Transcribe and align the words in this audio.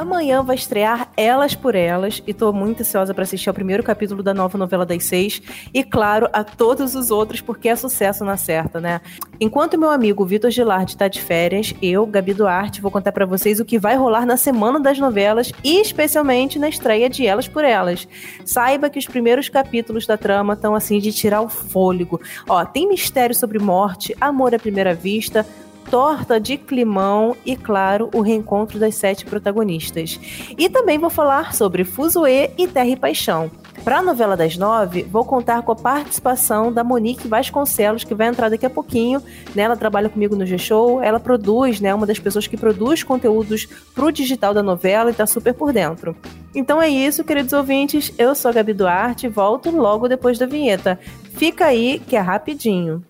Amanhã 0.00 0.42
vai 0.42 0.56
estrear 0.56 1.12
Elas 1.14 1.54
por 1.54 1.74
Elas 1.74 2.22
e 2.26 2.32
tô 2.32 2.54
muito 2.54 2.80
ansiosa 2.80 3.12
para 3.12 3.22
assistir 3.22 3.50
ao 3.50 3.54
primeiro 3.54 3.82
capítulo 3.82 4.22
da 4.22 4.32
nova 4.32 4.56
novela 4.56 4.86
das 4.86 5.04
seis 5.04 5.42
e, 5.74 5.84
claro, 5.84 6.26
a 6.32 6.42
todos 6.42 6.94
os 6.94 7.10
outros, 7.10 7.42
porque 7.42 7.68
é 7.68 7.76
sucesso 7.76 8.24
na 8.24 8.38
certa, 8.38 8.80
né? 8.80 9.02
Enquanto 9.38 9.78
meu 9.78 9.90
amigo 9.90 10.24
Vitor 10.24 10.50
Gilardi 10.50 10.96
tá 10.96 11.06
de 11.06 11.20
férias, 11.20 11.74
eu, 11.82 12.06
Gabi 12.06 12.32
Duarte, 12.32 12.80
vou 12.80 12.90
contar 12.90 13.12
para 13.12 13.26
vocês 13.26 13.60
o 13.60 13.64
que 13.64 13.78
vai 13.78 13.94
rolar 13.94 14.24
na 14.24 14.38
semana 14.38 14.80
das 14.80 14.98
novelas 14.98 15.52
e 15.62 15.82
especialmente 15.82 16.58
na 16.58 16.70
estreia 16.70 17.10
de 17.10 17.26
Elas 17.26 17.46
por 17.46 17.62
Elas. 17.62 18.08
Saiba 18.42 18.88
que 18.88 18.98
os 18.98 19.06
primeiros 19.06 19.50
capítulos 19.50 20.06
da 20.06 20.16
trama 20.16 20.54
estão 20.54 20.74
assim 20.74 20.98
de 20.98 21.12
tirar 21.12 21.42
o 21.42 21.48
fôlego. 21.50 22.18
Ó, 22.48 22.64
tem 22.64 22.88
mistério 22.88 23.34
sobre 23.34 23.58
morte, 23.58 24.16
amor 24.18 24.54
à 24.54 24.58
primeira 24.58 24.94
vista, 24.94 25.44
torta 25.90 26.38
de 26.38 26.56
climão 26.56 27.36
e, 27.44 27.56
claro, 27.56 28.08
o 28.14 28.20
reencontro 28.20 28.78
das 28.78 28.94
sete 28.94 29.24
protagonistas. 29.24 30.20
E 30.56 30.68
também 30.68 30.98
vou 30.98 31.10
falar 31.10 31.52
sobre 31.54 31.84
Fuzue 31.84 32.50
e 32.56 32.68
Terra 32.68 32.88
e 32.88 32.96
Paixão. 32.96 33.50
Para 33.84 33.98
a 33.98 34.02
novela 34.02 34.36
das 34.36 34.56
nove, 34.56 35.02
vou 35.02 35.24
contar 35.24 35.62
com 35.62 35.72
a 35.72 35.76
participação 35.76 36.70
da 36.70 36.84
Monique 36.84 37.26
Vasconcelos, 37.26 38.04
que 38.04 38.14
vai 38.14 38.28
entrar 38.28 38.50
daqui 38.50 38.66
a 38.66 38.70
pouquinho. 38.70 39.22
Né? 39.54 39.62
Ela 39.62 39.76
trabalha 39.76 40.08
comigo 40.08 40.36
no 40.36 40.44
G-Show, 40.44 41.02
ela 41.02 41.18
produz, 41.18 41.80
né? 41.80 41.94
Uma 41.94 42.06
das 42.06 42.18
pessoas 42.18 42.46
que 42.46 42.56
produz 42.56 43.02
conteúdos 43.02 43.66
pro 43.94 44.12
digital 44.12 44.52
da 44.52 44.62
novela 44.62 45.10
e 45.10 45.14
tá 45.14 45.26
super 45.26 45.54
por 45.54 45.72
dentro. 45.72 46.14
Então 46.54 46.80
é 46.80 46.88
isso, 46.88 47.24
queridos 47.24 47.52
ouvintes. 47.52 48.12
Eu 48.18 48.34
sou 48.34 48.50
a 48.50 48.52
Gabi 48.52 48.74
Duarte 48.74 49.26
e 49.26 49.30
volto 49.30 49.70
logo 49.70 50.08
depois 50.08 50.38
da 50.38 50.46
vinheta. 50.46 50.98
Fica 51.36 51.66
aí 51.66 52.00
que 52.06 52.16
é 52.16 52.20
rapidinho. 52.20 53.02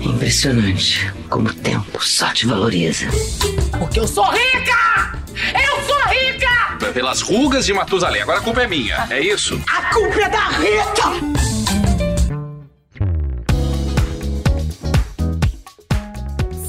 Impressionante 0.00 1.12
como 1.30 1.48
o 1.48 1.54
tempo 1.54 2.04
só 2.04 2.32
te 2.32 2.46
valoriza. 2.46 3.06
Porque 3.78 4.00
eu 4.00 4.06
sou 4.06 4.24
rica! 4.24 5.16
Eu 5.54 5.82
sou 5.86 5.96
rica! 6.08 6.92
Pelas 6.92 7.22
rugas 7.22 7.64
de 7.64 7.72
Matusalém. 7.72 8.22
Agora 8.22 8.40
a 8.40 8.42
culpa 8.42 8.62
é 8.62 8.66
minha, 8.66 9.06
é 9.08 9.20
isso? 9.20 9.62
A 9.68 9.94
culpa 9.94 10.20
é 10.20 10.28
da 10.28 10.48
Rita! 10.48 11.40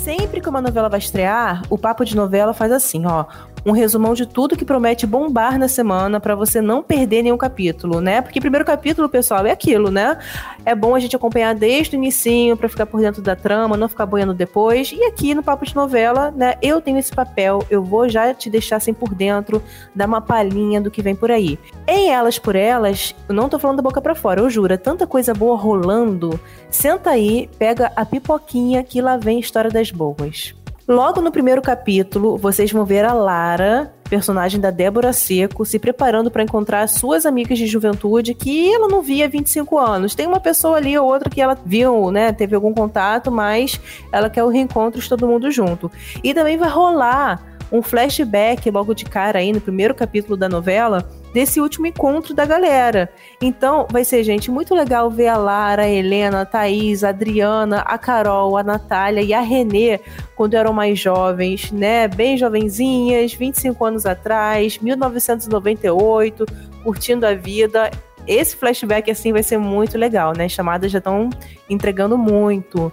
Sempre 0.03 0.39
que 0.39 0.49
uma 0.49 0.61
novela 0.61 0.89
vai 0.89 0.99
estrear, 0.99 1.63
o 1.69 1.77
Papo 1.77 2.05
de 2.05 2.15
Novela 2.15 2.53
faz 2.53 2.71
assim, 2.71 3.05
ó 3.05 3.25
um 3.65 3.71
resumão 3.71 4.13
de 4.13 4.25
tudo 4.25 4.57
que 4.57 4.65
promete 4.65 5.05
bombar 5.05 5.57
na 5.57 5.67
semana 5.67 6.19
para 6.19 6.35
você 6.35 6.61
não 6.61 6.81
perder 6.81 7.23
nenhum 7.23 7.37
capítulo, 7.37 8.01
né? 8.01 8.21
Porque 8.21 8.39
primeiro 8.39 8.65
capítulo, 8.65 9.07
pessoal, 9.07 9.45
é 9.45 9.51
aquilo, 9.51 9.91
né? 9.91 10.17
É 10.65 10.73
bom 10.73 10.95
a 10.95 10.99
gente 10.99 11.15
acompanhar 11.15 11.53
desde 11.53 11.95
o 11.95 11.97
inicinho 11.97 12.57
para 12.57 12.69
ficar 12.69 12.85
por 12.85 12.99
dentro 12.99 13.21
da 13.21 13.35
trama, 13.35 13.77
não 13.77 13.87
ficar 13.87 14.05
boiando 14.05 14.33
depois. 14.33 14.91
E 14.91 15.03
aqui 15.05 15.35
no 15.35 15.43
Papo 15.43 15.65
de 15.65 15.75
Novela, 15.75 16.31
né, 16.31 16.55
eu 16.61 16.81
tenho 16.81 16.97
esse 16.97 17.13
papel, 17.13 17.63
eu 17.69 17.83
vou 17.83 18.09
já 18.09 18.33
te 18.33 18.49
deixar 18.49 18.77
assim 18.77 18.93
por 18.93 19.13
dentro, 19.13 19.61
dar 19.95 20.07
uma 20.07 20.21
palhinha 20.21 20.81
do 20.81 20.91
que 20.91 21.01
vem 21.01 21.15
por 21.15 21.31
aí. 21.31 21.59
Em 21.87 22.09
Elas 22.09 22.39
por 22.39 22.55
Elas, 22.55 23.15
eu 23.27 23.35
não 23.35 23.49
tô 23.49 23.59
falando 23.59 23.77
da 23.77 23.83
boca 23.83 24.01
para 24.01 24.15
fora, 24.15 24.41
eu 24.41 24.49
juro, 24.49 24.73
é 24.73 24.77
tanta 24.77 25.05
coisa 25.05 25.33
boa 25.33 25.57
rolando. 25.57 26.39
Senta 26.69 27.11
aí, 27.11 27.49
pega 27.57 27.91
a 27.95 28.05
pipoquinha 28.05 28.83
que 28.83 29.01
lá 29.01 29.17
vem 29.17 29.39
história 29.39 29.69
das 29.69 29.91
boas. 29.91 30.55
Logo 30.91 31.21
no 31.21 31.31
primeiro 31.31 31.61
capítulo, 31.61 32.37
vocês 32.37 32.69
vão 32.69 32.83
ver 32.83 33.05
a 33.05 33.13
Lara, 33.13 33.93
personagem 34.09 34.59
da 34.59 34.69
Débora 34.71 35.13
Seco, 35.13 35.65
se 35.65 35.79
preparando 35.79 36.29
para 36.29 36.43
encontrar 36.43 36.85
suas 36.89 37.25
amigas 37.25 37.57
de 37.57 37.65
juventude 37.65 38.33
que 38.33 38.73
ela 38.73 38.89
não 38.89 39.01
via 39.01 39.23
há 39.23 39.29
25 39.29 39.79
anos. 39.79 40.15
Tem 40.15 40.27
uma 40.27 40.41
pessoa 40.41 40.75
ali 40.75 40.97
ou 40.97 41.07
outra 41.07 41.29
que 41.29 41.39
ela 41.39 41.57
viu, 41.65 42.11
né, 42.11 42.33
teve 42.33 42.55
algum 42.55 42.73
contato, 42.73 43.31
mas 43.31 43.79
ela 44.11 44.29
quer 44.29 44.43
o 44.43 44.49
reencontro 44.49 44.99
de 44.99 45.07
todo 45.07 45.25
mundo 45.25 45.49
junto. 45.49 45.89
E 46.21 46.33
também 46.33 46.57
vai 46.57 46.69
rolar 46.69 47.41
um 47.71 47.81
flashback 47.81 48.69
logo 48.69 48.93
de 48.93 49.05
cara 49.05 49.39
aí 49.39 49.53
no 49.53 49.61
primeiro 49.61 49.95
capítulo 49.95 50.35
da 50.35 50.49
novela 50.49 51.09
desse 51.33 51.59
último 51.59 51.87
encontro 51.87 52.33
da 52.33 52.45
galera. 52.45 53.09
Então, 53.41 53.87
vai 53.89 54.03
ser, 54.03 54.23
gente, 54.23 54.51
muito 54.51 54.75
legal 54.75 55.09
ver 55.09 55.27
a 55.27 55.37
Lara, 55.37 55.83
a 55.83 55.89
Helena, 55.89 56.41
a 56.41 56.45
Thaís, 56.45 57.03
a 57.03 57.09
Adriana, 57.09 57.79
a 57.79 57.97
Carol, 57.97 58.57
a 58.57 58.63
Natália 58.63 59.21
e 59.21 59.33
a 59.33 59.41
Renê 59.41 59.99
quando 60.35 60.55
eram 60.55 60.73
mais 60.73 60.99
jovens, 60.99 61.71
né? 61.71 62.07
Bem 62.07 62.37
jovenzinhas, 62.37 63.33
25 63.33 63.85
anos 63.85 64.05
atrás, 64.05 64.77
1998, 64.77 66.45
curtindo 66.83 67.25
a 67.25 67.33
vida 67.33 67.91
esse 68.27 68.55
flashback 68.55 69.09
assim 69.09 69.31
vai 69.31 69.43
ser 69.43 69.57
muito 69.57 69.97
legal, 69.97 70.33
né? 70.35 70.45
As 70.45 70.51
chamadas 70.51 70.91
já 70.91 70.97
estão 70.99 71.29
entregando 71.69 72.17
muito. 72.17 72.91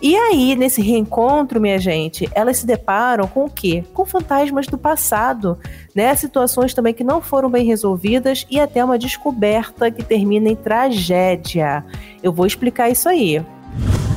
E 0.00 0.16
aí, 0.16 0.54
nesse 0.56 0.80
reencontro, 0.80 1.60
minha 1.60 1.78
gente, 1.78 2.28
elas 2.34 2.58
se 2.58 2.66
deparam 2.66 3.26
com 3.26 3.44
o 3.44 3.50
quê? 3.50 3.84
Com 3.92 4.04
fantasmas 4.04 4.66
do 4.66 4.78
passado, 4.78 5.58
né? 5.94 6.14
Situações 6.14 6.74
também 6.74 6.94
que 6.94 7.04
não 7.04 7.20
foram 7.20 7.50
bem 7.50 7.64
resolvidas 7.64 8.46
e 8.50 8.58
até 8.58 8.84
uma 8.84 8.98
descoberta 8.98 9.90
que 9.90 10.02
termina 10.02 10.48
em 10.48 10.56
tragédia. 10.56 11.84
Eu 12.22 12.32
vou 12.32 12.46
explicar 12.46 12.88
isso 12.88 13.08
aí. 13.08 13.44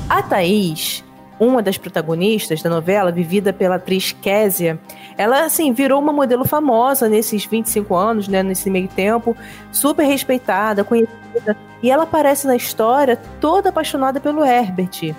A 0.10 0.22
Thaís, 0.22 1.04
uma 1.40 1.62
das 1.62 1.78
protagonistas 1.78 2.62
da 2.62 2.70
novela, 2.70 3.12
vivida 3.12 3.52
pela 3.52 3.76
atriz 3.76 4.12
Késia, 4.12 4.80
ela, 5.18 5.46
assim, 5.46 5.74
virou 5.74 6.02
uma 6.02 6.14
modelo 6.14 6.46
famosa 6.46 7.10
nesses 7.10 7.46
25 7.46 7.96
anos, 7.96 8.28
né? 8.28 8.44
Nesse 8.44 8.70
meio 8.70 8.88
tempo, 8.88 9.36
super 9.72 10.06
respeitada, 10.06 10.84
conhecida. 10.84 11.58
E 11.82 11.92
ela 11.92 12.04
aparece 12.04 12.48
na 12.48 12.56
história 12.56 13.20
toda 13.40 13.70
apaixonada 13.70 14.20
pelo 14.20 14.44
Herbert. 14.44 15.16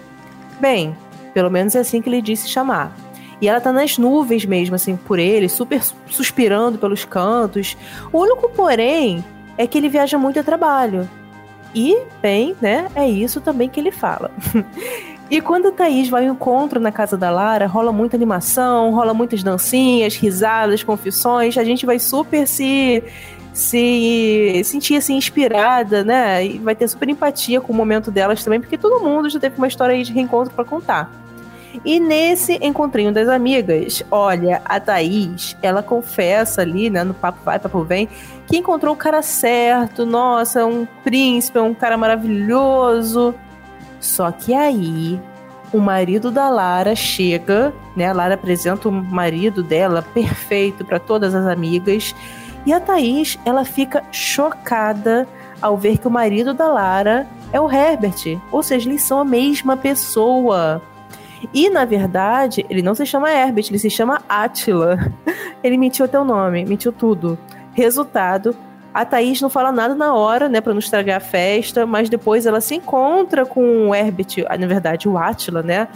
Bem, 0.60 0.97
pelo 1.32 1.50
menos 1.50 1.75
é 1.75 1.80
assim 1.80 2.00
que 2.00 2.08
ele 2.08 2.22
disse 2.22 2.48
chamar. 2.48 2.94
E 3.41 3.48
ela 3.48 3.60
tá 3.60 3.72
nas 3.72 3.98
nuvens 3.98 4.44
mesmo, 4.44 4.75
assim, 4.75 4.96
por 4.96 5.19
ele, 5.19 5.48
super 5.48 5.82
suspirando 6.08 6.78
pelos 6.78 7.04
cantos. 7.04 7.76
O 8.12 8.20
único, 8.20 8.48
porém, 8.50 9.25
é 9.58 9.66
que 9.66 9.76
ele 9.76 9.88
viaja 9.88 10.16
muito 10.16 10.38
a 10.38 10.42
trabalho. 10.42 11.08
E, 11.75 11.98
bem, 12.22 12.54
né, 12.60 12.88
é 12.94 13.08
isso 13.08 13.41
também 13.41 13.69
que 13.69 13.81
ele 13.81 13.91
fala. 13.91 14.31
E 15.34 15.40
quando 15.40 15.66
a 15.66 15.72
Thaís 15.72 16.08
vai 16.08 16.28
ao 16.28 16.32
encontro 16.32 16.78
na 16.78 16.92
casa 16.92 17.16
da 17.16 17.28
Lara, 17.28 17.66
rola 17.66 17.90
muita 17.90 18.16
animação, 18.16 18.92
rola 18.92 19.12
muitas 19.12 19.42
dancinhas, 19.42 20.14
risadas, 20.14 20.84
confissões. 20.84 21.58
A 21.58 21.64
gente 21.64 21.84
vai 21.84 21.98
super 21.98 22.46
se 22.46 23.02
se 23.52 24.62
sentir 24.64 24.94
assim 24.94 25.16
inspirada, 25.16 26.04
né? 26.04 26.46
E 26.46 26.58
vai 26.58 26.76
ter 26.76 26.86
super 26.86 27.08
empatia 27.08 27.60
com 27.60 27.72
o 27.72 27.76
momento 27.76 28.12
delas 28.12 28.44
também, 28.44 28.60
porque 28.60 28.78
todo 28.78 29.02
mundo 29.02 29.28
já 29.28 29.40
teve 29.40 29.58
uma 29.58 29.66
história 29.66 29.96
aí 29.96 30.04
de 30.04 30.12
reencontro 30.12 30.54
para 30.54 30.64
contar. 30.64 31.10
E 31.84 31.98
nesse 31.98 32.56
encontrinho 32.62 33.12
das 33.12 33.28
amigas, 33.28 34.04
olha, 34.12 34.62
a 34.64 34.78
Thaís, 34.78 35.56
ela 35.60 35.82
confessa 35.82 36.62
ali, 36.62 36.88
né, 36.88 37.02
no 37.02 37.12
Papo 37.12 37.40
Vai, 37.44 37.58
Papo 37.58 37.82
Vem, 37.82 38.08
que 38.46 38.56
encontrou 38.56 38.94
o 38.94 38.96
cara 38.96 39.20
certo, 39.20 40.06
nossa, 40.06 40.64
um 40.64 40.86
príncipe, 41.02 41.58
um 41.58 41.74
cara 41.74 41.96
maravilhoso. 41.96 43.34
Só 44.04 44.31
que 44.31 44.53
aí 44.53 45.19
o 45.72 45.78
marido 45.78 46.31
da 46.31 46.50
Lara 46.50 46.94
chega, 46.94 47.72
né? 47.97 48.06
A 48.06 48.12
Lara 48.12 48.34
apresenta 48.34 48.87
o 48.87 48.92
marido 48.92 49.62
dela 49.62 50.03
perfeito 50.15 50.84
para 50.84 51.00
todas 51.00 51.34
as 51.34 51.47
amigas. 51.47 52.14
E 52.66 52.72
a 52.72 52.78
Thaís, 52.78 53.38
ela 53.47 53.64
fica 53.64 54.04
chocada 54.12 55.26
ao 55.60 55.78
ver 55.78 55.97
que 55.97 56.06
o 56.06 56.10
marido 56.10 56.53
da 56.53 56.69
Lara 56.69 57.26
é 57.50 57.59
o 57.59 57.70
Herbert. 57.70 58.38
Ou 58.53 58.62
seja, 58.62 58.91
eles 58.91 59.03
são 59.03 59.20
a 59.20 59.25
mesma 59.25 59.75
pessoa. 59.75 60.82
E, 61.53 61.70
na 61.70 61.87
verdade, 61.87 62.64
ele 62.69 62.82
não 62.82 62.94
se 62.94 63.06
chama 63.06 63.32
Herbert, 63.32 63.64
ele 63.69 63.78
se 63.78 63.88
chama 63.88 64.20
Attila. 64.28 64.98
Ele 65.64 65.78
mentiu 65.78 66.04
até 66.04 66.20
o 66.20 66.25
nome, 66.25 66.62
mentiu 66.66 66.93
tudo. 66.93 67.38
Resultado, 67.72 68.54
a 68.94 69.05
Thaís 69.05 69.41
não 69.41 69.50
fala 69.50 69.73
nada 69.73 69.93
na 69.93 70.14
hora, 70.14 70.49
né, 70.49 70.61
para 70.61 70.73
não 70.73 70.79
estragar 70.79 71.17
a 71.17 71.20
festa, 71.20 71.85
mas 71.85 72.08
depois 72.08 72.46
ela 72.46 72.61
se 72.61 72.76
encontra 72.76 73.44
com 73.44 73.88
o 73.88 73.94
Herbert, 73.94 74.46
ah, 74.49 74.56
na 74.56 74.69
verdade, 74.69 75.08
o 75.08 75.19
Átila, 75.19 75.64
né, 75.64 75.88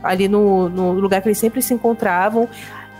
ali 0.00 0.28
no, 0.28 0.68
no 0.68 0.92
lugar 0.92 1.20
que 1.20 1.26
eles 1.26 1.38
sempre 1.38 1.60
se 1.60 1.74
encontravam. 1.74 2.48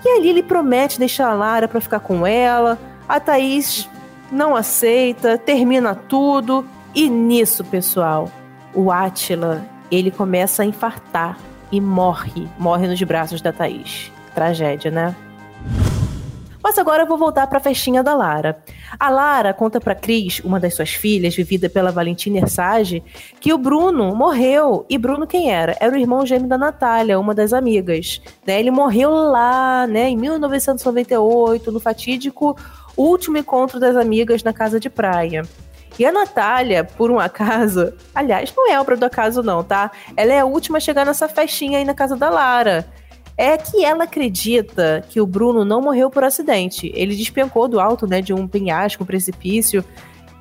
E 0.05 0.09
ali 0.09 0.29
ele 0.29 0.43
promete 0.43 0.99
deixar 0.99 1.31
a 1.31 1.35
Lara 1.35 1.69
para 1.69 1.81
ficar 1.81 2.01
com 2.01 2.27
ela. 2.27 2.79
A 3.09 3.21
Thaís 3.21 3.89
não 4.31 4.57
aceita, 4.57 5.39
termina 5.39 5.95
tudo. 5.95 6.67
E 6.95 7.09
nisso, 7.09 7.65
pessoal, 7.65 8.31
o 8.75 8.91
Átila, 8.91 9.65
ele 9.91 10.11
começa 10.11 10.63
a 10.63 10.67
infartar 10.67 11.39
e 11.71 11.81
morre, 11.81 12.49
morre 12.59 12.87
nos 12.87 13.03
braços 13.03 13.41
da 13.41 13.53
Thaís. 13.53 14.13
Tragédia, 14.35 14.91
né? 14.91 15.15
Mas 16.65 16.79
agora 16.79 17.03
eu 17.03 17.07
vou 17.07 17.19
voltar 17.19 17.47
para 17.47 17.59
a 17.59 17.61
festinha 17.61 18.03
da 18.03 18.15
Lara. 18.15 18.57
A 18.99 19.11
Lara 19.11 19.53
conta 19.53 19.79
para 19.79 19.95
Cris, 19.95 20.41
uma 20.43 20.59
das 20.59 20.75
suas 20.75 20.95
filhas, 20.95 21.37
vivida 21.37 21.69
pela 21.69 21.93
Valentina 21.93 22.39
Ersage, 22.39 23.05
que 23.39 23.53
o 23.53 23.59
Bruno 23.59 24.17
morreu. 24.17 24.87
E 24.89 24.97
Bruno 24.97 25.27
quem 25.27 25.53
era? 25.53 25.77
Era 25.79 25.95
o 25.95 25.99
irmão 25.99 26.25
gêmeo 26.25 26.49
da 26.49 26.57
Natália, 26.57 27.21
uma 27.21 27.35
das 27.35 27.53
amigas. 27.53 28.19
Né? 28.47 28.59
Ele 28.59 28.71
morreu 28.71 29.11
lá, 29.11 29.87
né, 29.87 30.09
em 30.09 30.17
1998, 30.17 31.71
no 31.71 31.79
fatídico 31.79 32.57
último 32.97 33.37
encontro 33.37 33.79
das 33.79 33.95
amigas 33.95 34.43
na 34.43 34.55
casa 34.55 34.81
de 34.81 34.89
praia. 34.89 35.43
E 35.99 36.07
a 36.07 36.11
Natália, 36.11 36.83
por 36.83 37.11
um 37.11 37.21
acaso, 37.21 37.93
aliás, 38.15 38.55
não 38.57 38.73
é 38.73 38.81
obra 38.81 38.97
do 38.97 39.05
acaso, 39.05 39.43
não, 39.43 39.63
tá? 39.63 39.91
Ela 40.17 40.33
é 40.33 40.41
a 40.41 40.47
última 40.47 40.79
a 40.79 40.81
chegar 40.81 41.05
nessa 41.05 41.29
festinha 41.29 41.79
aí 41.79 41.85
na 41.85 41.95
casa 41.95 42.17
da 42.17 42.31
Lara. 42.31 42.87
É 43.37 43.57
que 43.57 43.85
ela 43.85 44.05
acredita 44.05 45.05
que 45.09 45.21
o 45.21 45.27
Bruno 45.27 45.65
não 45.65 45.83
morreu 45.83 46.09
por 46.09 46.23
acidente. 46.23 46.93
Ele 46.95 47.17
despencou 47.17 47.67
do 47.67 47.81
alto, 47.81 48.07
né, 48.07 48.21
de 48.21 48.33
um 48.33 48.47
penhasco, 48.47 49.03
um 49.03 49.07
precipício, 49.07 49.85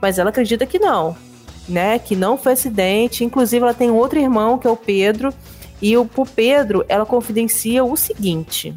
mas 0.02 0.20
ela 0.20 0.30
acredita 0.30 0.66
que 0.66 0.78
não, 0.78 1.16
né? 1.68 1.98
Que 1.98 2.16
não 2.16 2.38
foi 2.38 2.54
acidente. 2.54 3.24
Inclusive, 3.24 3.64
ela 3.64 3.74
tem 3.74 3.90
outro 3.90 4.20
irmão, 4.20 4.58
que 4.58 4.68
é 4.68 4.70
o 4.70 4.78
Pedro, 4.78 5.34
e 5.82 5.98
o, 5.98 6.06
pro 6.06 6.26
Pedro, 6.26 6.86
ela 6.88 7.06
confidencia 7.06 7.84
o 7.84 7.98
seguinte: 7.98 8.74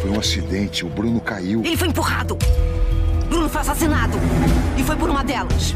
Foi 0.00 0.10
um 0.10 0.18
acidente, 0.18 0.84
o 0.84 0.88
Bruno 0.88 1.20
caiu. 1.20 1.62
Ele 1.64 1.76
foi 1.76 1.88
empurrado. 1.88 2.36
Bruno 3.28 3.48
foi 3.48 3.60
assassinado. 3.60 4.16
E 4.78 4.82
foi 4.82 4.96
por 4.96 5.08
uma 5.08 5.24
delas. 5.24 5.74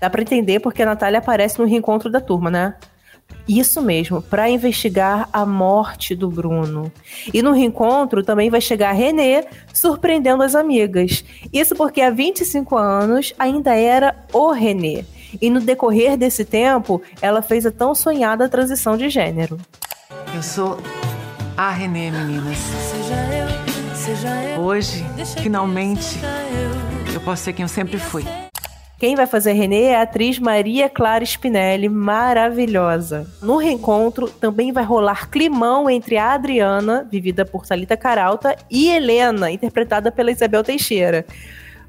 Dá 0.00 0.08
pra 0.08 0.22
entender 0.22 0.60
porque 0.60 0.82
a 0.82 0.86
Natália 0.86 1.18
aparece 1.18 1.58
no 1.58 1.66
reencontro 1.66 2.10
da 2.10 2.20
turma, 2.20 2.50
né? 2.50 2.74
Isso 3.48 3.80
mesmo, 3.80 4.20
para 4.20 4.50
investigar 4.50 5.28
a 5.32 5.46
morte 5.46 6.14
do 6.14 6.28
Bruno. 6.28 6.92
E 7.32 7.40
no 7.40 7.52
reencontro 7.52 8.22
também 8.22 8.50
vai 8.50 8.60
chegar 8.60 8.90
a 8.90 8.92
Renê, 8.92 9.44
surpreendendo 9.72 10.42
as 10.42 10.54
amigas. 10.54 11.24
Isso 11.50 11.74
porque 11.74 12.02
há 12.02 12.10
25 12.10 12.76
anos 12.76 13.32
ainda 13.38 13.74
era 13.74 14.14
o 14.34 14.52
Renê. 14.52 15.04
E 15.40 15.48
no 15.48 15.60
decorrer 15.60 16.16
desse 16.16 16.44
tempo, 16.44 17.00
ela 17.22 17.40
fez 17.40 17.64
a 17.64 17.70
tão 17.70 17.94
sonhada 17.94 18.48
transição 18.48 18.96
de 18.96 19.08
gênero. 19.08 19.58
Eu 20.34 20.42
sou 20.42 20.78
a 21.56 21.70
Renê, 21.70 22.10
meninas. 22.10 22.58
Hoje, 24.58 25.04
finalmente, 25.42 26.18
eu 27.14 27.20
posso 27.20 27.44
ser 27.44 27.52
quem 27.54 27.62
eu 27.62 27.68
sempre 27.68 27.98
fui. 27.98 28.24
Quem 28.98 29.14
vai 29.14 29.28
fazer 29.28 29.52
Renê 29.52 29.82
é 29.82 29.96
a 29.96 30.02
atriz 30.02 30.40
Maria 30.40 30.88
Clara 30.88 31.22
Spinelli, 31.22 31.88
maravilhosa. 31.88 33.30
No 33.40 33.56
reencontro 33.56 34.28
também 34.28 34.72
vai 34.72 34.82
rolar 34.82 35.30
climão 35.30 35.88
entre 35.88 36.16
a 36.16 36.32
Adriana, 36.32 37.06
vivida 37.08 37.44
por 37.44 37.64
Talita 37.64 37.96
Caralta, 37.96 38.56
e 38.68 38.88
Helena, 38.88 39.52
interpretada 39.52 40.10
pela 40.10 40.32
Isabel 40.32 40.64
Teixeira. 40.64 41.24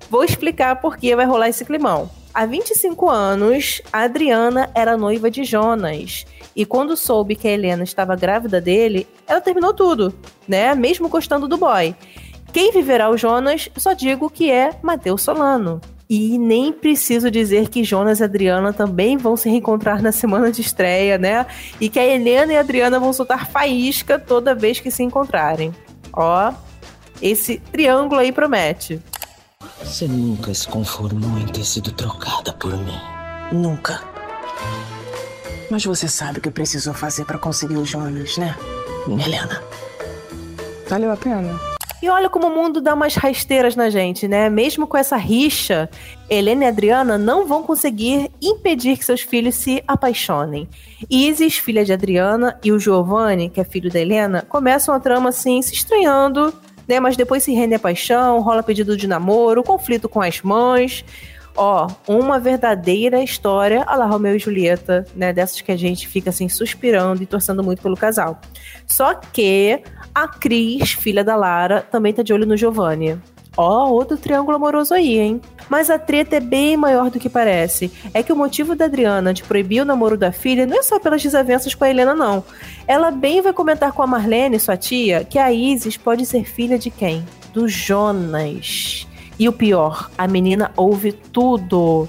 Vou 0.07 0.23
explicar 0.23 0.75
por 0.75 0.97
que 0.97 1.15
vai 1.15 1.25
rolar 1.25 1.49
esse 1.49 1.65
climão. 1.65 2.11
Há 2.31 2.45
25 2.45 3.09
anos, 3.09 3.81
a 3.91 4.01
Adriana 4.03 4.69
era 4.75 4.95
noiva 4.95 5.31
de 5.31 5.43
Jonas. 5.43 6.27
E 6.55 6.63
quando 6.63 6.95
soube 6.95 7.35
que 7.35 7.47
a 7.47 7.51
Helena 7.51 7.83
estava 7.83 8.15
grávida 8.15 8.61
dele, 8.61 9.07
ela 9.25 9.41
terminou 9.41 9.73
tudo, 9.73 10.13
né? 10.47 10.75
Mesmo 10.75 11.09
gostando 11.09 11.47
do 11.47 11.57
boy. 11.57 11.95
Quem 12.53 12.71
viverá 12.71 13.09
o 13.09 13.17
Jonas, 13.17 13.67
só 13.77 13.93
digo 13.93 14.29
que 14.29 14.51
é 14.51 14.77
Matheus 14.83 15.23
Solano. 15.23 15.81
E 16.09 16.39
nem 16.39 16.73
preciso 16.73 17.29
dizer 17.29 17.69
que 17.69 17.83
Jonas 17.83 18.19
e 18.19 18.23
Adriana 18.23 18.73
também 18.73 19.15
vão 19.15 19.37
se 19.37 19.47
reencontrar 19.47 20.01
na 20.01 20.11
semana 20.11 20.51
de 20.51 20.59
estreia, 20.59 21.19
né? 21.19 21.45
E 21.79 21.87
que 21.87 21.99
a 21.99 22.05
Helena 22.05 22.51
e 22.51 22.57
a 22.57 22.61
Adriana 22.61 22.99
vão 22.99 23.13
soltar 23.13 23.47
faísca 23.51 24.17
toda 24.17 24.55
vez 24.55 24.79
que 24.79 24.89
se 24.89 25.03
encontrarem. 25.03 25.71
Ó, 26.11 26.51
esse 27.21 27.59
triângulo 27.71 28.21
aí 28.21 28.31
promete. 28.31 28.99
Você 29.83 30.07
nunca 30.07 30.51
se 30.51 30.67
conformou 30.67 31.37
em 31.37 31.45
ter 31.45 31.63
sido 31.63 31.91
trocada 31.91 32.53
por 32.53 32.75
mim. 32.75 32.99
Nunca. 33.51 34.01
Mas 35.69 35.85
você 35.85 36.07
sabe 36.07 36.39
o 36.39 36.41
que 36.41 36.49
precisou 36.49 36.95
fazer 36.95 37.25
para 37.25 37.37
conseguir 37.37 37.77
o 37.77 37.85
Jonas, 37.85 38.35
né? 38.35 38.55
Helena. 39.07 39.61
Valeu 40.87 41.11
a 41.11 41.17
pena. 41.17 41.78
E 42.01 42.09
olha 42.09 42.29
como 42.29 42.47
o 42.47 42.55
mundo 42.55 42.79
dá 42.79 42.93
umas 42.93 43.15
rasteiras 43.15 43.75
na 43.75 43.89
gente, 43.89 44.27
né? 44.27 44.49
Mesmo 44.49 44.87
com 44.87 44.97
essa 44.97 45.17
rixa, 45.17 45.89
Helena 46.29 46.63
e 46.63 46.67
Adriana 46.67 47.17
não 47.17 47.45
vão 47.45 47.61
conseguir 47.61 48.31
impedir 48.41 48.97
que 48.97 49.05
seus 49.05 49.21
filhos 49.21 49.55
se 49.55 49.83
apaixonem. 49.87 50.67
Isis, 51.09 51.57
filha 51.57 51.83
de 51.83 51.91
Adriana, 51.91 52.57
e 52.63 52.71
o 52.71 52.79
Giovanni, 52.79 53.49
que 53.49 53.59
é 53.59 53.63
filho 53.65 53.91
da 53.91 53.99
Helena, 53.99 54.45
começam 54.47 54.95
a 54.95 54.99
trama 54.99 55.29
assim, 55.29 55.61
se 55.61 55.73
estranhando, 55.73 56.53
né? 56.87 56.99
Mas 56.99 57.17
depois 57.17 57.43
se 57.43 57.53
rende 57.53 57.75
a 57.75 57.79
paixão, 57.79 58.39
rola 58.39 58.63
pedido 58.63 58.95
de 58.95 59.07
namoro, 59.07 59.61
conflito 59.61 60.07
com 60.07 60.21
as 60.21 60.41
mães. 60.41 61.03
Ó, 61.61 61.89
uma 62.07 62.39
verdadeira 62.39 63.21
história 63.21 63.83
a 63.85 63.93
la 63.93 64.05
Romeu 64.05 64.33
e 64.33 64.39
Julieta, 64.39 65.05
né? 65.13 65.33
Dessas 65.33 65.59
que 65.59 65.73
a 65.73 65.75
gente 65.75 66.07
fica 66.07 66.29
assim 66.29 66.47
suspirando 66.47 67.21
e 67.21 67.25
torcendo 67.25 67.61
muito 67.61 67.81
pelo 67.81 67.97
casal. 67.97 68.39
Só 68.87 69.13
que 69.13 69.83
a 70.15 70.25
Cris, 70.25 70.93
filha 70.93 71.21
da 71.21 71.35
Lara, 71.35 71.81
também 71.81 72.13
tá 72.13 72.23
de 72.23 72.31
olho 72.31 72.45
no 72.45 72.55
Giovanni. 72.55 73.19
Ó, 73.57 73.89
outro 73.89 74.15
triângulo 74.15 74.55
amoroso 74.55 74.93
aí, 74.93 75.19
hein? 75.19 75.41
Mas 75.67 75.89
a 75.89 75.99
treta 75.99 76.37
é 76.37 76.39
bem 76.39 76.77
maior 76.77 77.09
do 77.09 77.19
que 77.19 77.27
parece. 77.27 77.91
É 78.13 78.23
que 78.23 78.31
o 78.31 78.37
motivo 78.37 78.73
da 78.73 78.85
Adriana 78.85 79.33
de 79.33 79.43
proibir 79.43 79.81
o 79.81 79.85
namoro 79.85 80.17
da 80.17 80.31
filha 80.31 80.65
não 80.65 80.79
é 80.79 80.81
só 80.81 80.97
pelas 80.97 81.21
desavenças 81.21 81.75
com 81.75 81.83
a 81.83 81.89
Helena, 81.89 82.15
não. 82.15 82.41
Ela 82.87 83.11
bem 83.11 83.41
vai 83.41 83.51
comentar 83.51 83.91
com 83.91 84.01
a 84.01 84.07
Marlene, 84.07 84.57
sua 84.61 84.77
tia, 84.77 85.25
que 85.25 85.37
a 85.37 85.51
Isis 85.51 85.97
pode 85.97 86.25
ser 86.25 86.45
filha 86.45 86.79
de 86.79 86.89
quem? 86.89 87.21
Do 87.51 87.67
Jonas. 87.67 89.08
E 89.39 89.47
o 89.47 89.53
pior, 89.53 90.11
a 90.17 90.27
menina 90.27 90.71
ouve 90.75 91.13
tudo, 91.13 92.07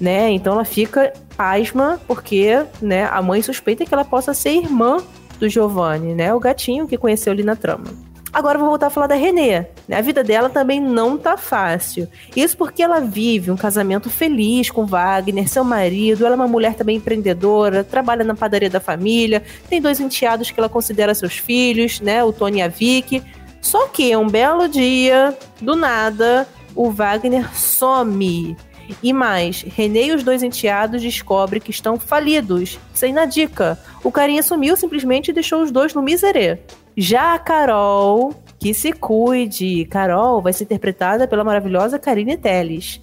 né? 0.00 0.30
Então 0.30 0.54
ela 0.54 0.64
fica 0.64 1.12
pasma 1.36 2.00
porque, 2.06 2.64
né, 2.82 3.04
a 3.10 3.22
mãe 3.22 3.40
suspeita 3.42 3.84
que 3.84 3.94
ela 3.94 4.04
possa 4.04 4.34
ser 4.34 4.50
irmã 4.50 4.98
do 5.38 5.48
Giovanni, 5.48 6.14
né? 6.14 6.34
O 6.34 6.40
gatinho 6.40 6.86
que 6.86 6.98
conheceu 6.98 7.32
ali 7.32 7.42
na 7.42 7.54
trama. 7.56 7.86
Agora 8.32 8.58
vou 8.58 8.68
voltar 8.68 8.88
a 8.88 8.90
falar 8.90 9.06
da 9.06 9.14
Renê. 9.14 9.64
A 9.88 10.00
vida 10.00 10.24
dela 10.24 10.50
também 10.50 10.80
não 10.80 11.16
tá 11.16 11.36
fácil. 11.36 12.08
Isso 12.34 12.56
porque 12.56 12.82
ela 12.82 12.98
vive 12.98 13.52
um 13.52 13.56
casamento 13.56 14.10
feliz 14.10 14.72
com 14.72 14.84
Wagner, 14.84 15.48
seu 15.48 15.62
marido. 15.62 16.26
Ela 16.26 16.34
é 16.34 16.36
uma 16.36 16.48
mulher 16.48 16.74
também 16.74 16.96
empreendedora, 16.96 17.84
trabalha 17.84 18.24
na 18.24 18.34
padaria 18.34 18.68
da 18.68 18.80
família, 18.80 19.44
tem 19.70 19.80
dois 19.80 20.00
enteados 20.00 20.50
que 20.50 20.58
ela 20.58 20.68
considera 20.68 21.14
seus 21.14 21.36
filhos, 21.36 22.00
né? 22.00 22.24
O 22.24 22.32
Tony 22.32 22.58
e 22.58 22.62
a 22.62 22.66
Vicky. 22.66 23.22
Só 23.60 23.86
que 23.86 24.16
um 24.16 24.28
belo 24.28 24.68
dia, 24.68 25.32
do 25.60 25.76
nada, 25.76 26.46
o 26.74 26.90
Wagner 26.90 27.54
some. 27.54 28.56
E 29.02 29.12
mais, 29.12 29.62
René 29.62 30.04
e 30.04 30.12
os 30.12 30.22
dois 30.22 30.42
enteados 30.42 31.00
descobrem 31.00 31.60
que 31.60 31.70
estão 31.70 31.98
falidos, 31.98 32.78
sem 32.92 33.12
na 33.12 33.24
dica. 33.24 33.78
O 34.02 34.12
carinha 34.12 34.42
sumiu 34.42 34.76
simplesmente 34.76 35.28
e 35.28 35.34
deixou 35.34 35.62
os 35.62 35.70
dois 35.70 35.94
no 35.94 36.02
miserê. 36.02 36.58
Já 36.96 37.34
a 37.34 37.38
Carol, 37.38 38.34
que 38.58 38.74
se 38.74 38.92
cuide. 38.92 39.86
Carol 39.86 40.40
vai 40.42 40.52
ser 40.52 40.64
interpretada 40.64 41.26
pela 41.26 41.44
maravilhosa 41.44 41.98
Karine 41.98 42.36
Telles. 42.36 43.00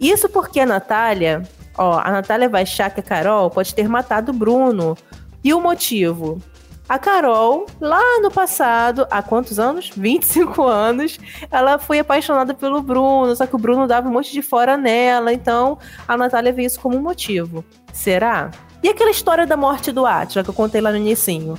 Isso 0.00 0.28
porque 0.28 0.60
a 0.60 0.66
Natália, 0.66 1.42
ó, 1.76 1.98
a 1.98 2.10
Natália 2.10 2.48
vai 2.48 2.62
achar 2.62 2.90
que 2.90 3.00
a 3.00 3.02
Carol 3.02 3.50
pode 3.50 3.74
ter 3.74 3.88
matado 3.88 4.32
o 4.32 4.34
Bruno. 4.34 4.96
E 5.44 5.52
o 5.52 5.60
motivo? 5.60 6.40
A 6.92 6.98
Carol, 6.98 7.64
lá 7.80 8.20
no 8.20 8.30
passado, 8.30 9.06
há 9.10 9.22
quantos 9.22 9.58
anos? 9.58 9.90
25 9.96 10.62
anos, 10.62 11.18
ela 11.50 11.78
foi 11.78 12.00
apaixonada 12.00 12.52
pelo 12.52 12.82
Bruno, 12.82 13.34
só 13.34 13.46
que 13.46 13.56
o 13.56 13.58
Bruno 13.58 13.86
dava 13.86 14.10
um 14.10 14.12
monte 14.12 14.30
de 14.30 14.42
fora 14.42 14.76
nela, 14.76 15.32
então 15.32 15.78
a 16.06 16.18
Natália 16.18 16.52
vê 16.52 16.66
isso 16.66 16.78
como 16.78 16.98
um 16.98 17.00
motivo. 17.00 17.64
Será? 17.94 18.50
E 18.82 18.90
aquela 18.90 19.10
história 19.10 19.46
da 19.46 19.56
morte 19.56 19.90
do 19.90 20.04
Atila 20.04 20.44
que 20.44 20.50
eu 20.50 20.54
contei 20.54 20.82
lá 20.82 20.90
no 20.90 20.98
início? 20.98 21.58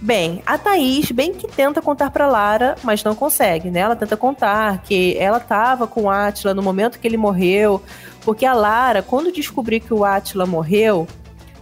Bem, 0.00 0.42
a 0.46 0.56
Thaís 0.56 1.10
bem 1.10 1.34
que 1.34 1.46
tenta 1.46 1.82
contar 1.82 2.10
para 2.10 2.26
Lara, 2.26 2.74
mas 2.82 3.04
não 3.04 3.14
consegue, 3.14 3.70
né? 3.70 3.80
Ela 3.80 3.94
tenta 3.94 4.16
contar 4.16 4.78
que 4.78 5.14
ela 5.18 5.36
estava 5.36 5.86
com 5.86 6.04
o 6.04 6.10
Atila 6.10 6.54
no 6.54 6.62
momento 6.62 6.98
que 6.98 7.06
ele 7.06 7.18
morreu, 7.18 7.82
porque 8.24 8.46
a 8.46 8.54
Lara, 8.54 9.02
quando 9.02 9.30
descobrir 9.30 9.80
que 9.80 9.92
o 9.92 10.06
Atila 10.06 10.46
morreu, 10.46 11.06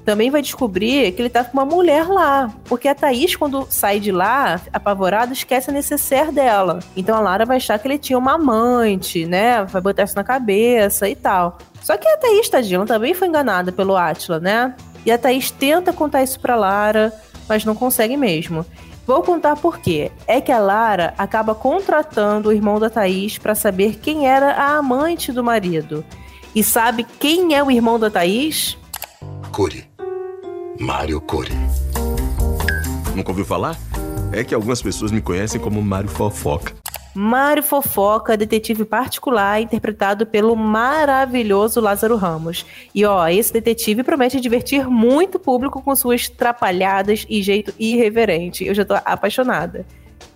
também 0.09 0.31
vai 0.31 0.41
descobrir 0.41 1.13
que 1.13 1.21
ele 1.21 1.29
tá 1.29 1.45
com 1.45 1.53
uma 1.53 1.67
mulher 1.67 2.09
lá. 2.09 2.51
Porque 2.65 2.89
a 2.89 2.95
Thaís, 2.95 3.37
quando 3.37 3.67
sai 3.69 4.01
de 4.01 4.11
lá, 4.11 4.59
apavorada, 4.73 5.35
esquece 5.35 5.69
a 5.69 5.73
necessaire 5.73 6.33
dela. 6.33 6.79
Então 6.97 7.15
a 7.15 7.21
Lara 7.21 7.45
vai 7.45 7.59
achar 7.59 7.79
que 7.79 7.87
ele 7.87 7.99
tinha 7.99 8.19
uma 8.19 8.37
amante, 8.37 9.27
né? 9.27 9.65
Vai 9.65 9.83
botar 9.83 10.05
isso 10.05 10.17
na 10.17 10.25
cabeça 10.25 11.07
e 11.11 11.15
tal. 11.15 11.59
Só 11.83 11.95
que 11.99 12.09
a 12.09 12.17
Thaís, 12.17 12.49
tadinha, 12.49 12.87
também 12.87 13.13
foi 13.13 13.29
enganada 13.29 13.71
pelo 13.71 13.99
Atila, 13.99 14.41
né? 14.41 14.75
E 15.05 15.13
a 15.13 15.19
Thaís 15.19 15.51
tenta 15.51 15.93
contar 15.93 16.23
isso 16.23 16.41
pra 16.41 16.57
Lara, 16.57 17.13
mas 17.47 17.67
não 17.67 17.75
consegue 17.75 18.17
mesmo. 18.17 18.65
Vou 19.07 19.23
contar 19.23 19.57
por 19.57 19.79
quê. 19.79 20.11
É 20.27 20.41
que 20.41 20.51
a 20.51 20.59
Lara 20.59 21.13
acaba 21.19 21.55
contratando 21.55 22.49
o 22.49 22.53
irmão 22.53 22.81
da 22.81 22.89
Thaís 22.89 23.37
para 23.37 23.55
saber 23.55 23.97
quem 23.97 24.27
era 24.27 24.53
a 24.53 24.79
amante 24.79 25.31
do 25.33 25.45
marido. 25.45 26.03
E 26.55 26.65
sabe 26.65 27.05
quem 27.21 27.55
é 27.55 27.63
o 27.63 27.71
irmão 27.71 27.99
da 27.99 28.09
Thaís? 28.09 28.79
Curi. 29.53 29.98
Mário 30.81 31.21
Curi. 31.21 31.53
Nunca 33.15 33.31
ouviu 33.31 33.45
falar? 33.45 33.77
É 34.33 34.45
que 34.45 34.55
algumas 34.55 34.81
pessoas 34.81 35.11
me 35.11 35.21
conhecem 35.21 35.61
como 35.61 35.83
Mário 35.83 36.09
Fofoca. 36.09 36.73
Mário 37.13 37.65
Fofoca, 37.65 38.37
detetive 38.37 38.85
particular, 38.85 39.61
interpretado 39.61 40.25
pelo 40.25 40.55
maravilhoso 40.55 41.81
Lázaro 41.81 42.15
Ramos. 42.15 42.65
E 42.95 43.05
ó, 43.05 43.27
esse 43.27 43.53
detetive 43.53 44.05
promete 44.05 44.41
divertir 44.41 44.89
muito 44.89 45.35
o 45.35 45.41
público 45.41 45.83
com 45.83 45.97
suas 45.97 46.29
trapalhadas 46.29 47.27
e 47.29 47.43
jeito 47.43 47.75
irreverente. 47.77 48.65
Eu 48.65 48.75
já 48.75 48.85
tô 48.85 48.95
apaixonada. 49.05 49.85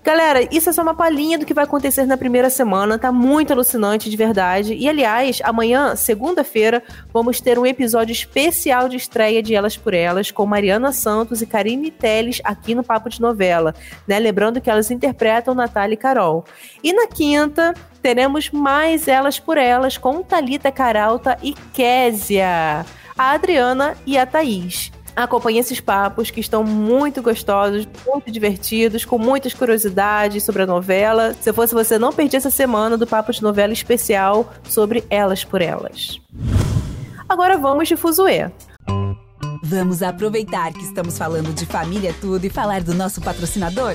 Galera, 0.05 0.49
isso 0.51 0.69
é 0.69 0.73
só 0.73 0.83
uma 0.83 0.97
palhinha 0.97 1.39
do 1.39 1.47
que 1.47 1.55
vai 1.55 1.63
acontecer 1.63 2.05
na 2.07 2.17
primeira 2.17 2.51
semana, 2.51 2.99
tá 2.99 3.13
muito 3.13 3.53
alucinante 3.53 4.11
de 4.11 4.17
verdade. 4.17 4.75
E 4.75 4.89
aliás, 4.89 5.41
amanhã, 5.45 5.95
segunda-feira, 5.95 6.83
vamos 7.13 7.41
ter 7.41 7.57
um 7.57 7.65
episódio 7.65 8.13
especial 8.13 8.89
de 8.89 8.97
estreia 8.97 9.41
de 9.41 9.55
Elas 9.55 9.77
por 9.77 9.95
Elas 9.95 10.33
com 10.33 10.45
Mariana 10.45 10.93
Santos 10.93 11.41
e 11.41 11.47
Karine 11.47 11.93
Teles 11.93 12.41
aqui 12.43 12.75
no 12.75 12.83
Papo 12.83 13.09
de 13.09 13.21
Novela, 13.21 13.77
né? 14.05 14.19
Lembrando 14.19 14.61
que 14.61 14.69
elas 14.69 14.91
interpretam 14.91 15.55
Natália 15.55 15.95
e 15.95 15.97
Carol. 15.97 16.45
E 16.83 16.93
na 16.93 17.07
quinta, 17.07 17.73
teremos 18.03 18.51
mais 18.51 19.07
Elas 19.07 19.39
por 19.39 19.57
Elas 19.57 19.97
com 19.97 20.21
Talita 20.21 20.73
Caralta 20.73 21.39
e 21.41 21.53
Késia, 21.73 22.85
a 23.17 23.31
Adriana 23.31 23.97
e 24.05 24.19
a 24.19 24.27
Thaís. 24.27 24.91
Acompanhe 25.14 25.59
esses 25.59 25.81
papos 25.81 26.31
que 26.31 26.40
estão 26.40 26.64
muito 26.64 27.21
gostosos, 27.23 27.87
muito 28.07 28.31
divertidos, 28.31 29.04
com 29.04 29.19
muitas 29.19 29.52
curiosidades 29.52 30.42
sobre 30.42 30.62
a 30.62 30.66
novela. 30.66 31.35
Se 31.40 31.50
eu 31.50 31.54
fosse 31.54 31.75
você, 31.75 31.99
não 31.99 32.12
perdi 32.12 32.37
essa 32.37 32.50
semana 32.50 32.97
do 32.97 33.07
Papo 33.07 33.31
de 33.31 33.42
Novela 33.42 33.73
especial 33.73 34.52
sobre 34.64 35.04
Elas 35.11 35.45
por 35.45 35.61
Elas. 35.61 36.19
Agora 37.28 37.59
vamos 37.59 37.88
de 37.88 37.97
Fuzue. 37.97 38.50
Vamos 39.64 40.02
aproveitar 40.02 40.73
que 40.73 40.83
estamos 40.83 41.16
falando 41.16 41.54
de 41.54 41.64
família 41.66 42.14
tudo 42.21 42.45
e 42.45 42.50
falar 42.50 42.83
do 42.83 42.95
nosso 42.95 43.21
patrocinador? 43.21 43.95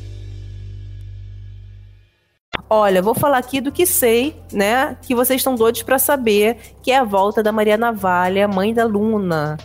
Olha, 2.73 3.01
vou 3.01 3.13
falar 3.13 3.37
aqui 3.37 3.59
do 3.59 3.69
que 3.69 3.85
sei, 3.85 4.33
né? 4.49 4.95
Que 5.01 5.13
vocês 5.13 5.41
estão 5.41 5.55
doidos 5.55 5.83
para 5.83 5.99
saber, 5.99 6.55
que 6.81 6.89
é 6.89 6.99
a 6.99 7.03
volta 7.03 7.43
da 7.43 7.51
Maria 7.51 7.75
Navalha, 7.75 8.47
mãe 8.47 8.73
da 8.73 8.85
Luna. 8.85 9.57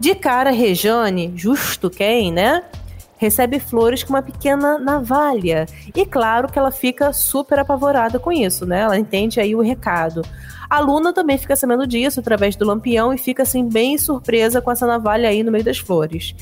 De 0.00 0.14
cara, 0.14 0.50
Rejane, 0.50 1.30
justo 1.36 1.90
quem, 1.90 2.32
né? 2.32 2.62
recebe 3.18 3.58
flores 3.60 4.02
com 4.02 4.14
uma 4.14 4.22
pequena 4.22 4.78
navalha. 4.78 5.66
E 5.94 6.06
claro 6.06 6.50
que 6.50 6.58
ela 6.58 6.70
fica 6.70 7.12
super 7.12 7.58
apavorada 7.58 8.18
com 8.18 8.32
isso, 8.32 8.66
né? 8.66 8.80
Ela 8.80 8.98
entende 8.98 9.40
aí 9.40 9.54
o 9.54 9.60
recado. 9.60 10.22
A 10.68 10.80
Luna 10.80 11.12
também 11.12 11.38
fica 11.38 11.56
sabendo 11.56 11.86
disso 11.86 12.20
através 12.20 12.56
do 12.56 12.66
lampião 12.66 13.12
e 13.12 13.18
fica 13.18 13.42
assim 13.42 13.68
bem 13.68 13.96
surpresa 13.98 14.60
com 14.60 14.70
essa 14.70 14.86
navalha 14.86 15.28
aí 15.28 15.42
no 15.42 15.52
meio 15.52 15.64
das 15.64 15.78
flores. 15.78 16.34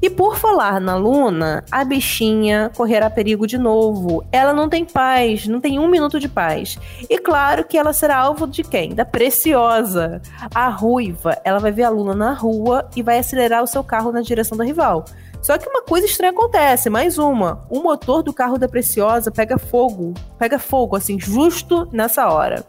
E 0.00 0.08
por 0.08 0.36
falar 0.36 0.80
na 0.80 0.94
Luna, 0.94 1.64
a 1.70 1.84
bichinha 1.84 2.70
correrá 2.76 3.10
perigo 3.10 3.46
de 3.46 3.58
novo. 3.58 4.24
Ela 4.30 4.52
não 4.52 4.68
tem 4.68 4.84
paz, 4.84 5.48
não 5.48 5.60
tem 5.60 5.78
um 5.78 5.88
minuto 5.88 6.20
de 6.20 6.28
paz. 6.28 6.78
E 7.10 7.18
claro 7.18 7.64
que 7.64 7.76
ela 7.76 7.92
será 7.92 8.18
alvo 8.18 8.46
de 8.46 8.62
quem? 8.62 8.94
Da 8.94 9.04
Preciosa. 9.04 10.22
A 10.54 10.68
ruiva, 10.68 11.36
ela 11.44 11.58
vai 11.58 11.72
ver 11.72 11.82
a 11.82 11.90
Luna 11.90 12.14
na 12.14 12.32
rua 12.32 12.88
e 12.94 13.02
vai 13.02 13.18
acelerar 13.18 13.62
o 13.62 13.66
seu 13.66 13.82
carro 13.82 14.12
na 14.12 14.20
direção 14.20 14.56
da 14.56 14.64
rival. 14.64 15.04
Só 15.42 15.58
que 15.58 15.68
uma 15.68 15.82
coisa 15.82 16.06
estranha 16.06 16.32
acontece, 16.32 16.88
mais 16.88 17.18
uma. 17.18 17.66
O 17.68 17.80
motor 17.80 18.22
do 18.22 18.32
carro 18.32 18.58
da 18.58 18.68
Preciosa 18.68 19.30
pega 19.30 19.58
fogo. 19.58 20.14
Pega 20.38 20.58
fogo, 20.58 20.94
assim, 20.96 21.18
justo 21.18 21.88
nessa 21.92 22.28
hora. 22.28 22.64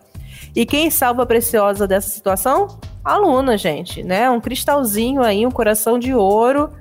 E 0.55 0.65
quem 0.65 0.89
salva 0.89 1.23
a 1.23 1.25
Preciosa 1.25 1.87
dessa 1.87 2.09
situação? 2.09 2.79
A 3.03 3.17
Luna, 3.17 3.57
gente, 3.57 4.03
né? 4.03 4.29
Um 4.29 4.41
cristalzinho 4.41 5.21
aí, 5.21 5.45
um 5.45 5.51
coração 5.51 5.99
de 5.99 6.13
ouro. 6.13 6.71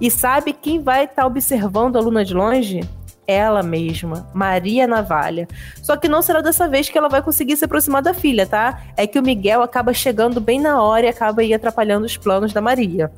E 0.00 0.10
sabe 0.10 0.52
quem 0.52 0.80
vai 0.80 1.04
estar 1.04 1.22
tá 1.22 1.26
observando 1.26 1.96
a 1.96 2.00
Luna 2.00 2.24
de 2.24 2.34
longe? 2.34 2.80
Ela 3.26 3.62
mesma, 3.62 4.26
Maria 4.32 4.86
Navalha. 4.86 5.46
Só 5.82 5.96
que 5.96 6.08
não 6.08 6.22
será 6.22 6.40
dessa 6.40 6.66
vez 6.66 6.88
que 6.88 6.96
ela 6.96 7.08
vai 7.08 7.20
conseguir 7.20 7.56
se 7.56 7.64
aproximar 7.64 8.00
da 8.00 8.14
filha, 8.14 8.46
tá? 8.46 8.80
É 8.96 9.06
que 9.06 9.18
o 9.18 9.22
Miguel 9.22 9.62
acaba 9.62 9.92
chegando 9.92 10.40
bem 10.40 10.58
na 10.58 10.82
hora 10.82 11.04
e 11.04 11.08
acaba 11.10 11.42
aí 11.42 11.52
atrapalhando 11.52 12.06
os 12.06 12.16
planos 12.16 12.54
da 12.54 12.60
Maria. 12.60 13.12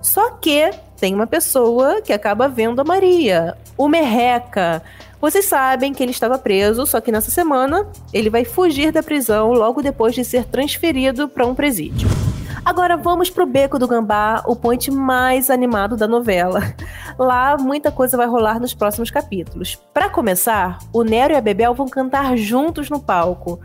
Só 0.00 0.30
que 0.30 0.70
tem 0.98 1.14
uma 1.14 1.26
pessoa 1.26 2.00
que 2.00 2.12
acaba 2.12 2.48
vendo 2.48 2.80
a 2.80 2.84
Maria, 2.84 3.54
o 3.76 3.88
Merreca. 3.88 4.82
Vocês 5.20 5.44
sabem 5.44 5.92
que 5.92 6.02
ele 6.02 6.12
estava 6.12 6.38
preso, 6.38 6.86
só 6.86 7.00
que 7.00 7.12
nessa 7.12 7.30
semana 7.30 7.86
ele 8.12 8.30
vai 8.30 8.44
fugir 8.44 8.92
da 8.92 9.02
prisão 9.02 9.52
logo 9.52 9.82
depois 9.82 10.14
de 10.14 10.24
ser 10.24 10.44
transferido 10.44 11.28
para 11.28 11.46
um 11.46 11.54
presídio. 11.54 12.08
Agora 12.66 12.96
vamos 12.96 13.30
pro 13.30 13.46
Beco 13.46 13.78
do 13.78 13.86
Gambá, 13.86 14.42
o 14.44 14.56
ponte 14.56 14.90
mais 14.90 15.50
animado 15.50 15.96
da 15.96 16.08
novela. 16.08 16.60
Lá 17.16 17.56
muita 17.56 17.92
coisa 17.92 18.16
vai 18.16 18.26
rolar 18.26 18.58
nos 18.58 18.74
próximos 18.74 19.08
capítulos. 19.08 19.76
Para 19.94 20.10
começar, 20.10 20.78
o 20.92 21.04
Nero 21.04 21.32
e 21.32 21.36
a 21.36 21.40
Bebel 21.40 21.74
vão 21.74 21.86
cantar 21.86 22.36
juntos 22.36 22.90
no 22.90 22.98
palco. 22.98 23.60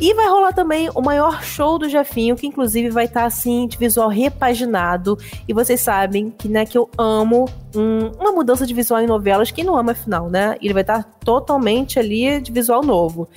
E 0.00 0.12
vai 0.12 0.28
rolar 0.28 0.52
também 0.52 0.90
o 0.92 1.00
maior 1.00 1.42
show 1.42 1.78
do 1.78 1.88
Jefinho, 1.88 2.34
que 2.34 2.46
inclusive 2.46 2.90
vai 2.90 3.04
estar 3.04 3.20
tá, 3.20 3.26
assim, 3.26 3.68
de 3.68 3.78
visual 3.78 4.08
repaginado. 4.08 5.16
E 5.46 5.54
vocês 5.54 5.80
sabem 5.80 6.30
que, 6.30 6.48
né, 6.48 6.66
que 6.66 6.76
eu 6.76 6.90
amo 6.98 7.48
um, 7.76 8.08
uma 8.18 8.32
mudança 8.32 8.66
de 8.66 8.74
visual 8.74 9.00
em 9.00 9.06
novelas. 9.06 9.52
Quem 9.52 9.62
não 9.64 9.76
ama, 9.76 9.92
afinal, 9.92 10.28
né? 10.28 10.56
Ele 10.60 10.74
vai 10.74 10.82
estar 10.82 11.04
tá 11.04 11.10
totalmente 11.24 11.98
ali 11.98 12.40
de 12.40 12.50
visual 12.50 12.82
novo. 12.82 13.28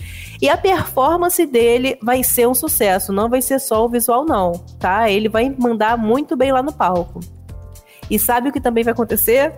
E 0.42 0.50
a 0.50 0.58
performance 0.58 1.46
dele 1.46 1.98
vai 2.02 2.24
ser 2.24 2.48
um 2.48 2.56
sucesso, 2.56 3.14
não 3.14 3.30
vai 3.30 3.42
ser 3.42 3.60
só 3.60 3.86
o 3.86 3.90
visual, 3.90 4.26
não, 4.26 4.54
tá? 4.80 5.10
Ele 5.12 5.30
vai 5.30 5.54
mandar 5.58 5.96
muito 5.96 6.36
bem 6.36 6.52
lá 6.52 6.64
no 6.64 6.74
palco. 6.74 7.20
E 8.10 8.18
sabe 8.18 8.50
o 8.50 8.52
que 8.52 8.62
também 8.62 8.84
vai 8.84 8.94
acontecer? 8.94 9.54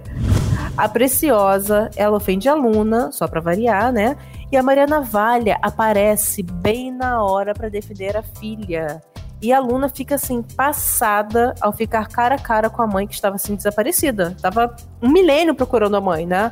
A 0.76 0.88
Preciosa, 0.88 1.90
ela 1.96 2.18
ofende 2.18 2.48
a 2.48 2.54
Luna, 2.54 3.12
só 3.12 3.28
para 3.28 3.42
variar, 3.42 3.92
né? 3.92 4.18
E 4.52 4.58
a 4.58 4.64
Maria 4.64 4.88
Navalha 4.88 5.60
aparece 5.62 6.42
bem 6.42 6.92
na 6.92 7.24
hora 7.24 7.54
para 7.54 7.70
defender 7.70 8.18
a 8.18 8.24
filha. 8.24 9.02
E 9.42 9.54
a 9.54 9.60
Luna 9.60 9.88
fica 9.88 10.16
assim, 10.16 10.42
passada 10.42 11.56
ao 11.62 11.72
ficar 11.72 12.08
cara 12.08 12.36
a 12.36 12.40
cara 12.40 12.70
com 12.70 12.82
a 12.82 12.88
mãe 12.88 13.08
que 13.08 13.14
estava 13.14 13.36
assim 13.36 13.56
desaparecida. 13.56 14.36
Tava 14.42 14.76
um 15.02 15.10
milênio 15.10 15.54
procurando 15.54 15.96
a 15.96 16.02
mãe, 16.02 16.26
né? 16.26 16.52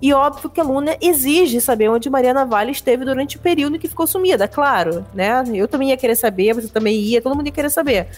E 0.00 0.12
óbvio 0.12 0.50
que 0.50 0.60
a 0.60 0.64
Luna 0.64 0.96
exige 1.00 1.60
saber 1.60 1.88
onde 1.88 2.10
Maria 2.10 2.34
Navalha 2.34 2.70
esteve 2.70 3.04
durante 3.04 3.36
o 3.36 3.40
período 3.40 3.78
que 3.78 3.88
ficou 3.88 4.06
sumida, 4.06 4.48
claro, 4.48 5.04
né? 5.14 5.42
Eu 5.54 5.68
também 5.68 5.90
ia 5.90 5.96
querer 5.96 6.16
saber, 6.16 6.54
você 6.54 6.68
também 6.68 6.96
ia, 6.96 7.22
todo 7.22 7.36
mundo 7.36 7.46
ia 7.46 7.52
querer 7.52 7.70
saber. 7.70 8.08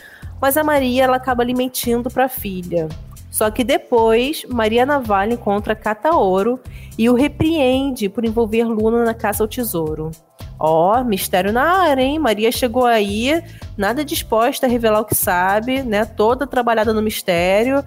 Mas 0.41 0.57
a 0.57 0.65
Maria, 0.65 1.05
ela 1.05 1.17
acaba 1.17 1.43
alimentando 1.43 2.11
para 2.11 2.25
a 2.25 2.29
filha. 2.29 2.89
Só 3.38 3.52
que 3.52 3.62
depois, 3.62 4.45
Maria 4.49 4.85
Navalha 4.85 5.35
encontra 5.35 5.76
Cataoro 5.76 6.59
e 6.99 7.09
o 7.09 7.14
repreende 7.14 8.09
por 8.09 8.25
envolver 8.25 8.64
Luna 8.64 9.04
na 9.04 9.14
caça 9.14 9.45
ao 9.45 9.49
tesouro. 9.49 10.11
Ó, 10.59 10.99
oh, 10.99 11.04
mistério 11.04 11.52
na 11.52 11.62
área, 11.62 12.02
hein? 12.02 12.18
Maria 12.18 12.50
chegou 12.50 12.85
aí, 12.85 13.40
nada 13.76 14.04
disposta 14.04 14.66
a 14.66 14.68
revelar 14.68 15.02
o 15.02 15.04
que 15.04 15.14
sabe, 15.14 15.85
né? 15.85 16.04
Toda 16.04 16.49
trabalhada 16.49 16.92
no 16.92 17.00
mistério. 17.00 17.85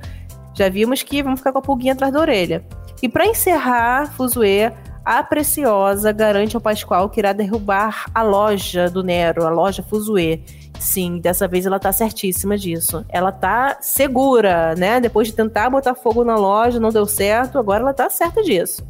Já 0.54 0.70
vimos 0.70 1.04
que 1.04 1.22
vamos 1.22 1.42
ficar 1.42 1.52
com 1.52 1.60
a 1.60 1.62
pulguinha 1.62 1.92
atrás 1.92 2.14
da 2.14 2.22
orelha. 2.22 2.64
E 3.04 3.10
para 3.10 3.26
encerrar, 3.26 4.14
Fuzue, 4.14 4.72
a 5.04 5.22
Preciosa 5.22 6.14
garante 6.14 6.56
ao 6.56 6.62
Pascoal 6.62 7.10
que 7.10 7.20
irá 7.20 7.34
derrubar 7.34 8.06
a 8.16 8.24
loja 8.24 8.90
do 8.90 9.04
Nero, 9.04 9.46
a 9.46 9.50
loja 9.50 9.84
Fuzue. 9.84 10.46
Sim, 10.82 11.20
dessa 11.20 11.48
vez 11.48 11.68
ela 11.68 11.80
tá 11.80 11.92
certíssima 11.92 12.58
disso. 12.58 13.06
Ela 13.08 13.32
tá 13.32 13.78
segura, 13.82 14.74
né? 14.76 15.00
Depois 15.00 15.28
de 15.28 15.34
tentar 15.34 15.70
botar 15.70 15.94
fogo 15.94 16.24
na 16.24 16.36
loja, 16.36 16.80
não 16.80 16.90
deu 16.90 17.06
certo, 17.06 17.60
agora 17.60 17.82
ela 17.82 17.94
tá 17.94 18.10
certa 18.10 18.42
disso. 18.42 18.84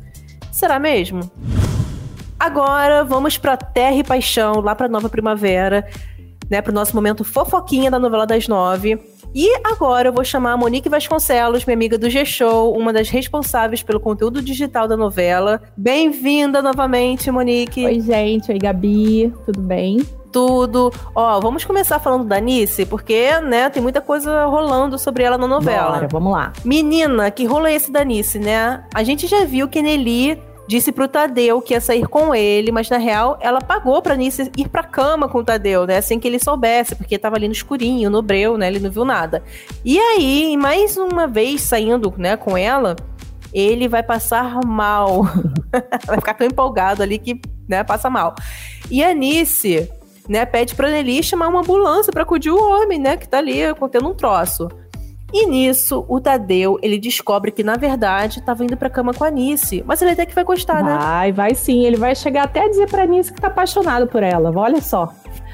Será 0.54 0.80
mesmo? 0.80 1.30
Agora 2.40 3.04
vamos 3.04 3.38
para 3.38 3.58
Terra 3.58 3.98
e 3.98 4.04
Paixão, 4.06 4.62
lá 4.62 4.74
para 4.74 4.88
Nova 4.88 5.10
Primavera, 5.10 5.86
né, 6.50 6.62
para 6.62 6.72
o 6.72 6.74
nosso 6.74 6.96
momento 6.96 7.26
fofoquinha 7.26 7.92
da 7.92 8.00
novela 8.00 8.26
das 8.26 8.48
nove. 8.48 8.98
E 9.36 9.50
agora 9.66 10.08
eu 10.08 10.14
vou 10.14 10.24
chamar 10.24 10.54
a 10.54 10.58
Monique 10.58 10.90
Vasconcelos, 10.90 11.66
minha 11.66 11.76
amiga 11.76 11.98
do 11.98 12.10
G-Show, 12.10 12.74
uma 12.74 12.94
das 12.94 13.10
responsáveis 13.10 13.84
pelo 13.84 14.00
conteúdo 14.00 14.42
digital 14.42 14.88
da 14.88 14.96
novela. 14.96 15.62
Bem-vinda 15.76 16.62
novamente, 16.62 17.30
Monique. 17.30 17.86
Oi, 17.86 18.00
gente. 18.00 18.50
Oi, 18.50 18.58
Gabi. 18.58 19.34
Tudo 19.46 19.60
bem? 19.60 20.00
Tudo. 20.32 20.92
Ó, 21.14 21.40
vamos 21.40 21.64
começar 21.66 22.00
falando 22.00 22.26
da 22.26 22.40
Nice, 22.40 22.86
porque, 22.86 23.40
né, 23.42 23.70
tem 23.70 23.82
muita 23.82 24.02
coisa 24.02 24.46
rolando 24.46 24.98
sobre 24.98 25.24
ela 25.24 25.38
na 25.38 25.48
novela. 25.48 25.94
Bora, 25.94 26.08
vamos 26.08 26.34
lá. 26.34 26.54
Menina, 26.64 27.30
que 27.30 27.46
rolo 27.46 27.68
é 27.68 27.74
esse 27.74 27.92
da 27.92 28.04
Nice, 28.04 28.40
né? 28.40 28.84
A 28.94 29.04
gente 29.04 29.28
já 29.28 29.46
viu 29.46 29.68
que 29.68 29.82
Nelly 29.82 30.42
disse 30.68 30.92
pro 30.92 31.08
Tadeu 31.08 31.62
que 31.62 31.74
ia 31.74 31.82
sair 31.82 32.08
com 32.08 32.34
ele, 32.34 32.72
mas 32.72 32.90
na 32.90 32.98
real 32.98 33.38
ela 33.42 33.60
pagou 33.60 34.02
pra 34.02 34.16
Nice 34.16 34.50
ir 34.58 34.70
pra 34.70 34.84
cama 34.84 35.28
com 35.28 35.40
o 35.40 35.44
Tadeu, 35.44 35.86
né? 35.86 36.00
Sem 36.00 36.20
que 36.20 36.28
ele 36.28 36.40
soubesse, 36.40 36.96
porque 36.96 37.18
tava 37.18 37.36
ali 37.36 37.48
no 37.48 37.54
escurinho, 37.54 38.10
no 38.10 38.22
breu, 38.22 38.58
né? 38.58 38.68
Ele 38.68 38.80
não 38.80 38.90
viu 38.90 39.04
nada. 39.04 39.44
E 39.84 40.00
aí, 40.00 40.56
mais 40.56 40.96
uma 40.96 41.28
vez 41.28 41.62
saindo, 41.62 42.14
né, 42.18 42.38
com 42.38 42.58
ela, 42.58 42.96
ele 43.54 43.88
vai 43.88 44.02
passar 44.02 44.64
mal. 44.66 45.24
vai 46.08 46.18
ficar 46.18 46.36
tão 46.36 46.48
empolgado 46.48 47.04
ali 47.04 47.20
que, 47.20 47.42
né, 47.68 47.84
passa 47.84 48.10
mal. 48.10 48.34
E 48.90 49.04
a 49.04 49.14
Nice 49.14 49.90
né, 50.30 50.46
pede 50.46 50.76
pra 50.76 50.90
Nelly 50.90 51.22
chamar 51.24 51.48
uma 51.48 51.60
ambulância 51.62 52.12
para 52.12 52.24
acudir 52.24 52.50
o 52.52 52.58
homem, 52.58 53.00
né, 53.00 53.18
que 53.18 53.28
tá 53.28 53.38
ali 53.40 53.74
contendo 53.76 54.10
um 54.10 54.14
troço. 54.14 54.68
E 55.34 55.46
nisso, 55.48 56.04
o 56.10 56.20
Tadeu, 56.20 56.78
ele 56.82 56.98
descobre 57.00 57.52
que, 57.52 57.64
na 57.64 57.78
verdade, 57.78 58.42
tava 58.42 58.66
indo 58.66 58.76
pra 58.76 58.90
cama 58.90 59.14
com 59.14 59.24
a 59.24 59.32
Nice. 59.32 59.82
Mas 59.88 60.02
ele 60.02 60.12
até 60.12 60.26
que 60.26 60.36
vai 60.36 60.44
gostar, 60.44 60.84
né? 60.84 60.98
Vai, 60.98 61.32
vai 61.32 61.56
sim. 61.56 61.86
Ele 61.86 61.96
vai 61.96 62.14
chegar 62.14 62.44
até 62.44 62.66
a 62.66 62.68
dizer 62.68 62.90
pra 62.90 63.06
Nice 63.06 63.32
que 63.32 63.40
tá 63.40 63.48
apaixonado 63.48 64.08
por 64.08 64.24
ela. 64.24 64.52
Olha 64.54 64.82
só. 64.82 65.08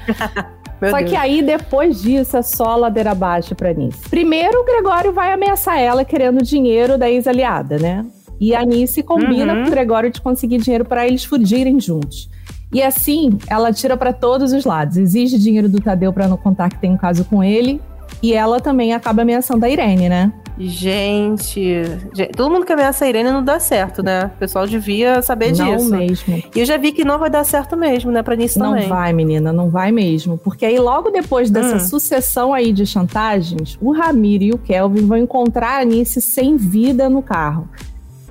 Só 0.90 0.96
Deus. 0.98 1.10
que 1.10 1.16
aí, 1.16 1.42
depois 1.42 2.00
disso, 2.02 2.36
é 2.36 2.42
só 2.42 2.76
ladeira 2.76 3.10
abaixo 3.10 3.52
pra 3.54 3.72
Nice. 3.72 4.08
Primeiro, 4.08 4.60
o 4.60 4.64
Gregório 4.64 5.12
vai 5.12 5.32
ameaçar 5.32 5.76
ela 5.80 6.04
querendo 6.04 6.40
dinheiro 6.42 6.96
da 6.96 7.10
ex-aliada, 7.10 7.78
né? 7.78 8.06
E 8.40 8.54
a 8.54 8.64
Nice 8.64 9.02
combina 9.02 9.54
Uhum. 9.54 9.62
com 9.62 9.68
o 9.68 9.70
Gregório 9.72 10.08
de 10.10 10.20
conseguir 10.20 10.58
dinheiro 10.58 10.84
pra 10.84 11.04
eles 11.06 11.24
fugirem 11.24 11.80
juntos. 11.80 12.28
E 12.72 12.82
assim, 12.82 13.38
ela 13.48 13.72
tira 13.72 13.96
pra 13.96 14.12
todos 14.12 14.52
os 14.52 14.64
lados. 14.64 14.96
Exige 14.96 15.38
dinheiro 15.38 15.68
do 15.68 15.80
Tadeu 15.80 16.12
pra 16.12 16.28
não 16.28 16.36
contar 16.36 16.68
que 16.68 16.78
tem 16.78 16.92
um 16.92 16.96
caso 16.98 17.24
com 17.24 17.42
ele. 17.42 17.80
E 18.22 18.34
ela 18.34 18.60
também 18.60 18.92
acaba 18.92 19.22
ameaçando 19.22 19.64
a 19.64 19.68
Irene, 19.68 20.08
né? 20.08 20.32
Gente, 20.58 21.84
gente, 22.12 22.32
todo 22.32 22.50
mundo 22.50 22.66
que 22.66 22.72
ameaça 22.72 23.04
a 23.04 23.08
Irene 23.08 23.30
não 23.30 23.44
dá 23.44 23.60
certo, 23.60 24.02
né? 24.02 24.24
O 24.34 24.38
pessoal 24.38 24.66
devia 24.66 25.22
saber 25.22 25.56
não 25.56 25.76
disso. 25.76 25.90
mesmo. 25.90 26.42
E 26.54 26.58
eu 26.60 26.64
já 26.66 26.76
vi 26.76 26.90
que 26.90 27.04
não 27.04 27.18
vai 27.18 27.30
dar 27.30 27.44
certo 27.44 27.76
mesmo, 27.76 28.10
né? 28.10 28.22
Pra 28.22 28.34
Nice 28.34 28.58
Não 28.58 28.72
também. 28.72 28.88
vai, 28.88 29.12
menina, 29.12 29.52
não 29.52 29.70
vai 29.70 29.92
mesmo. 29.92 30.36
Porque 30.36 30.66
aí, 30.66 30.78
logo 30.78 31.10
depois 31.10 31.48
dessa 31.48 31.76
Hum. 31.76 31.80
sucessão 31.80 32.52
aí 32.52 32.72
de 32.72 32.84
chantagens, 32.86 33.78
o 33.80 33.92
Ramiro 33.92 34.44
e 34.44 34.50
o 34.52 34.58
Kelvin 34.58 35.06
vão 35.06 35.16
encontrar 35.18 35.78
a 35.78 35.80
Anice 35.82 36.20
sem 36.20 36.56
vida 36.56 37.08
no 37.08 37.22
carro. 37.22 37.68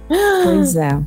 Pois 0.44 0.76
é. 0.76 1.00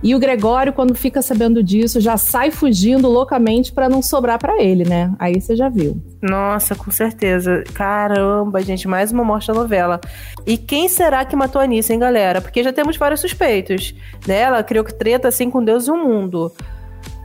E 0.00 0.14
o 0.14 0.18
Gregório, 0.18 0.72
quando 0.72 0.94
fica 0.94 1.20
sabendo 1.20 1.62
disso, 1.62 2.00
já 2.00 2.16
sai 2.16 2.52
fugindo 2.52 3.08
loucamente 3.08 3.72
pra 3.72 3.88
não 3.88 4.00
sobrar 4.00 4.38
pra 4.38 4.62
ele, 4.62 4.84
né? 4.84 5.12
Aí 5.18 5.40
você 5.40 5.56
já 5.56 5.68
viu. 5.68 6.00
Nossa, 6.22 6.74
com 6.76 6.90
certeza. 6.90 7.64
Caramba, 7.74 8.62
gente, 8.62 8.86
mais 8.86 9.10
uma 9.10 9.24
morte 9.24 9.48
da 9.48 9.54
novela. 9.54 10.00
E 10.46 10.56
quem 10.56 10.88
será 10.88 11.24
que 11.24 11.34
matou 11.34 11.60
a 11.60 11.66
Nice, 11.66 11.92
hein, 11.92 11.98
galera? 11.98 12.40
Porque 12.40 12.62
já 12.62 12.72
temos 12.72 12.96
vários 12.96 13.20
suspeitos. 13.20 13.92
Né? 14.26 14.38
Ela 14.40 14.62
criou 14.62 14.84
treta 14.84 15.28
assim 15.28 15.50
com 15.50 15.64
Deus 15.64 15.88
e 15.88 15.90
o 15.90 15.96
mundo. 15.96 16.52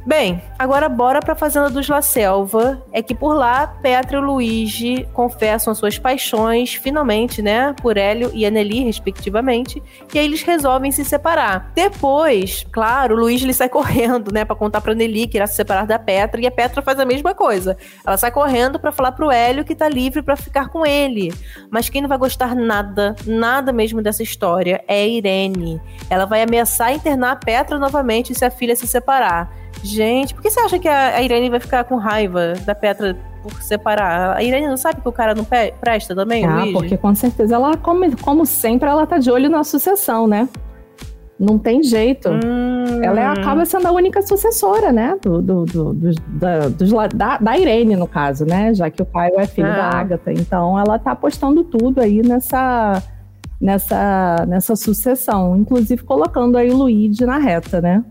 Bem, 0.06 0.42
agora 0.60 0.90
bora 0.90 1.22
pra 1.22 1.34
Fazenda 1.34 1.70
dos 1.70 1.88
La 1.88 2.02
Selva. 2.02 2.84
É 2.92 3.02
que 3.02 3.16
por 3.16 3.34
lá, 3.36 3.68
Petra 3.68 4.18
e 4.18 4.22
Luigi 4.22 5.08
confessam 5.14 5.74
suas 5.74 5.98
paixões, 5.98 6.74
finalmente, 6.74 7.42
né? 7.42 7.74
Por 7.82 7.96
Hélio 7.96 8.30
e 8.34 8.46
Anneli, 8.46 8.84
respectivamente. 8.84 9.82
E 10.14 10.20
aí 10.20 10.26
eles 10.26 10.42
resolvem 10.42 10.92
se 10.92 11.06
separar. 11.06 11.72
Depois, 11.74 12.66
claro, 12.70 13.16
o 13.16 13.20
Luigi 13.20 13.46
ele 13.46 13.54
sai 13.54 13.70
correndo, 13.70 14.30
né? 14.34 14.44
Pra 14.44 14.58
contar 14.58 14.82
pra 14.82 14.92
Anneli 14.92 15.26
que 15.26 15.38
irá 15.38 15.48
se 15.48 15.56
separar 15.56 15.88
da 15.88 15.98
Petra. 15.98 16.42
E 16.42 16.48
a 16.48 16.52
Petra 16.52 16.82
faz 16.82 17.00
a 17.00 17.06
mesma 17.06 17.34
coisa. 17.34 17.78
Ela 18.06 18.18
sai 18.18 18.30
correndo 18.30 18.78
pra 18.78 18.92
falar 18.92 19.14
pro 19.14 19.32
Hélio 19.32 19.64
que 19.64 19.74
tá 19.74 19.88
livre 19.88 20.22
pra 20.22 20.36
ficar 20.36 20.68
com 20.68 20.86
ele. 20.86 21.34
Mas 21.72 21.88
quem 21.88 22.02
não 22.02 22.10
vai 22.10 22.18
gostar 22.18 22.54
nada, 22.54 23.16
nada 23.26 23.72
mesmo 23.72 24.02
dessa 24.02 24.22
história 24.22 24.84
é 24.86 25.02
a 25.02 25.08
Irene. 25.08 25.82
Ela 26.10 26.26
vai 26.26 26.42
ameaçar 26.44 26.94
internar 26.94 27.32
a 27.32 27.36
Petra 27.38 27.80
novamente 27.80 28.36
se 28.36 28.44
a 28.44 28.52
filha 28.52 28.76
se 28.76 28.86
separar. 28.86 29.63
Gente, 29.84 30.34
por 30.34 30.42
que 30.42 30.50
você 30.50 30.60
acha 30.62 30.80
que 30.80 30.88
a 30.88 31.16
a 31.18 31.22
Irene 31.22 31.50
vai 31.50 31.60
ficar 31.60 31.84
com 31.84 31.96
raiva 31.98 32.54
da 32.66 32.74
Petra 32.74 33.16
por 33.42 33.62
separar? 33.62 34.38
A 34.38 34.42
Irene 34.44 34.68
não 34.68 34.78
sabe 34.78 35.02
que 35.02 35.08
o 35.10 35.12
cara 35.12 35.36
não 35.36 35.46
presta 35.80 36.16
também, 36.16 36.46
Ah, 36.46 36.60
Luigi? 36.60 36.74
porque 36.74 36.98
com 36.98 37.14
certeza 37.14 37.56
ela, 37.56 37.76
como, 37.78 38.16
como 38.22 38.46
sempre, 38.46 38.90
ela 38.90 39.06
tá 39.06 39.18
de 39.18 39.30
olho 39.30 39.50
na 39.50 39.64
sucessão, 39.64 40.26
né? 40.28 40.48
Não 41.38 41.58
tem 41.58 41.84
jeito. 41.84 42.30
Hum, 42.30 43.02
Ela 43.04 43.20
é- 43.20 43.26
acaba 43.26 43.66
sendo 43.66 43.88
a 43.88 43.92
única 43.92 44.22
sucessora, 44.22 44.92
né? 44.94 45.18
Do, 45.22 45.42
do, 45.42 45.66
do- 45.66 45.94
dos- 45.94 46.16
da, 46.28 46.70
dos 46.70 46.92
da, 47.14 47.38
da 47.38 47.58
Irene, 47.58 47.96
no 47.98 48.08
caso, 48.08 48.46
né? 48.46 48.74
Já 48.74 48.90
que 48.90 49.02
o 49.02 49.06
Caio 49.06 49.38
é 49.40 49.46
filho 49.46 49.68
Ah. 49.68 49.76
da 49.76 49.84
Agatha. 49.98 50.32
Então 50.32 50.80
ela 50.80 50.98
tá 50.98 51.12
apostando 51.12 51.64
tudo 51.66 52.00
aí 52.00 52.22
nessa, 52.22 53.04
nessa, 53.60 54.46
nessa 54.48 54.76
sucessão. 54.76 55.58
Inclusive 55.58 56.04
colocando 56.04 56.58
aí 56.58 56.70
o 56.72 56.78
Luigi 56.78 57.26
na 57.26 57.38
reta, 57.40 57.82
né? 57.82 58.04